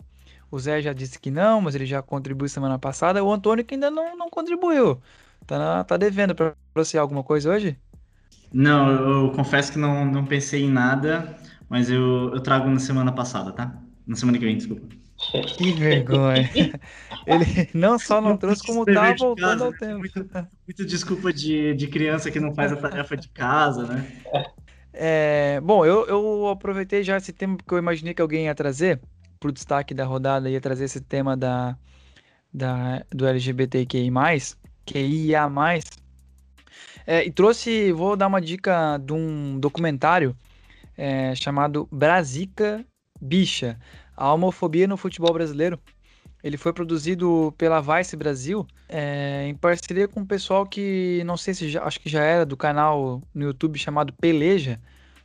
[0.51, 3.25] O Zé já disse que não, mas ele já contribuiu semana passada.
[3.25, 5.01] O Antônio que ainda não, não contribuiu.
[5.47, 7.79] Tá, tá devendo para você alguma coisa hoje?
[8.53, 11.35] Não, eu confesso que não, não pensei em nada,
[11.67, 13.75] mas eu, eu trago na semana passada, tá?
[14.07, 15.06] Na semana que vem, desculpa.
[15.43, 16.51] Que vergonha.
[17.27, 19.99] Ele não só não trouxe, como tá voltando ao tempo.
[19.99, 24.07] Muita, muita desculpa de, de criança que não faz a tarefa de casa, né?
[24.93, 29.01] É, bom, eu, eu aproveitei já esse tema porque eu imaginei que alguém ia trazer
[29.39, 31.77] para o destaque da rodada, ia trazer esse tema da,
[32.53, 34.11] da, do LGBTQI+,
[34.87, 35.51] QIA+,
[37.07, 40.37] é, e trouxe, vou dar uma dica de um documentário
[40.97, 42.85] é, chamado Brasica
[43.21, 43.79] Bicha,
[44.17, 45.79] a homofobia no futebol brasileiro.
[46.43, 51.55] Ele foi produzido pela Vice Brasil, é, em parceria com um pessoal que não sei
[51.55, 54.81] se já, acho que já era do canal no YouTube chamado Peleja.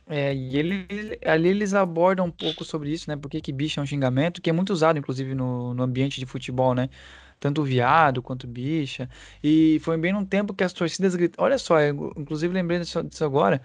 [0.06, 0.86] É, e ele,
[1.24, 3.16] ali eles abordam um pouco sobre isso, né?
[3.16, 6.26] Por que, bicha é um xingamento, que é muito usado, inclusive, no, no ambiente de
[6.26, 6.90] futebol, né?
[7.38, 9.08] Tanto viado quanto bicha.
[9.42, 11.44] E foi bem num tempo que as torcidas gritam.
[11.44, 11.76] Olha só,
[12.16, 13.62] inclusive lembrei disso, disso agora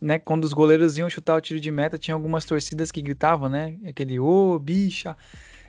[0.00, 3.48] né, quando os goleiros iam chutar o tiro de meta, tinha algumas torcidas que gritavam,
[3.48, 3.78] né?
[3.86, 5.16] Aquele ô, oh, bicha.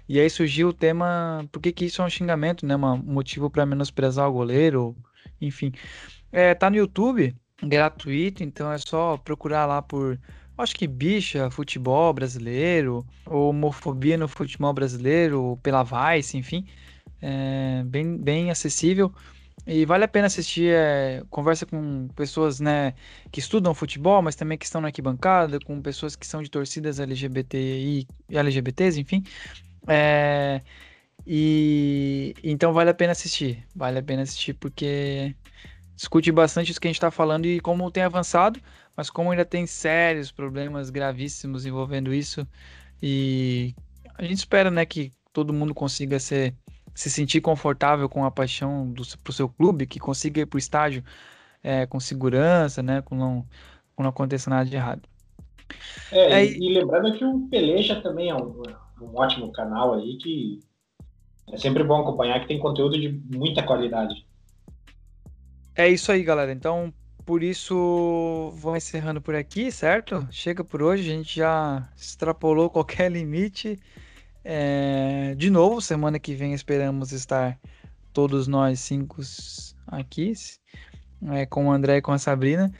[0.07, 2.75] E aí surgiu o tema, por que, que isso é um xingamento, né?
[2.75, 4.95] Um motivo para menosprezar o goleiro,
[5.39, 5.71] enfim.
[6.31, 10.19] É, tá no YouTube, gratuito, então é só procurar lá por,
[10.57, 16.65] acho que bicha, futebol brasileiro, ou homofobia no futebol brasileiro, pela Vice, enfim.
[17.21, 19.13] É bem, bem acessível.
[19.65, 22.93] E vale a pena assistir, é, conversa com pessoas né,
[23.31, 26.99] que estudam futebol, mas também que estão na arquibancada, com pessoas que são de torcidas
[26.99, 29.23] LGBTI, LGBTs, enfim.
[29.87, 30.61] É,
[31.25, 33.63] e então vale a pena assistir.
[33.75, 35.35] Vale a pena assistir porque
[35.95, 38.59] discute bastante isso que a gente está falando e como tem avançado,
[38.97, 42.47] mas como ainda tem sérios problemas gravíssimos envolvendo isso.
[43.01, 43.75] E
[44.15, 46.55] a gente espera né, que todo mundo consiga ser
[46.93, 51.03] se sentir confortável com a paixão do, pro seu clube, que consiga ir pro estádio
[51.63, 53.01] é, com segurança, né?
[53.01, 53.45] Com não,
[53.95, 55.01] com não aconteça nada de errado.
[56.11, 58.61] É, é e, e, lembrando que o Peleja também é um,
[59.01, 60.59] um, ótimo canal aí que
[61.51, 64.25] é sempre bom acompanhar, que tem conteúdo de muita qualidade.
[65.75, 66.51] É isso aí, galera.
[66.51, 66.93] Então,
[67.25, 70.27] por isso, vou encerrando por aqui, certo?
[70.31, 73.79] Chega por hoje, a gente já extrapolou qualquer limite.
[74.43, 77.59] É, de novo, semana que vem esperamos estar
[78.11, 79.21] todos nós cinco
[79.87, 80.33] aqui,
[81.31, 82.71] é, com o André e com a Sabrina.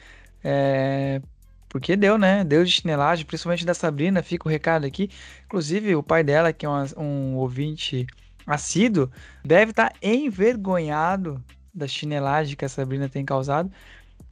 [0.43, 1.21] É,
[1.69, 2.43] porque deu, né?
[2.43, 5.09] Deu de chinelagem, principalmente da Sabrina, fica o recado aqui.
[5.45, 8.05] Inclusive, o pai dela, que é um, um ouvinte
[8.45, 9.09] assíduo,
[9.43, 11.41] deve estar envergonhado
[11.73, 13.71] da chinelagem que a Sabrina tem causado.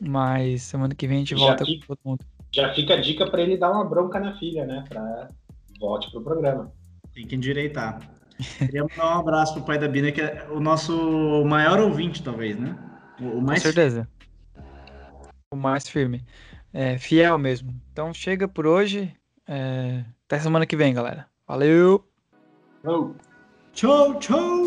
[0.02, 2.26] Mas semana que vem a gente já volta fica, com todo mundo.
[2.54, 4.84] Já fica a dica para ele dar uma bronca na filha, né?
[4.88, 5.30] Para
[5.80, 6.72] volte pro programa.
[7.14, 8.00] Tem que endireitar.
[8.58, 12.58] Queria mandar um abraço pro pai da Bina, que é o nosso maior ouvinte, talvez,
[12.58, 12.78] né?
[13.20, 14.08] O mais Com certeza.
[15.52, 16.26] O mais firme.
[16.74, 17.76] É, fiel mesmo.
[17.92, 19.14] Então chega por hoje.
[19.48, 21.28] É, até semana que vem, galera.
[21.48, 22.06] Valeu!
[22.84, 23.16] Tchau,
[23.74, 24.20] tchau!
[24.20, 24.59] tchau.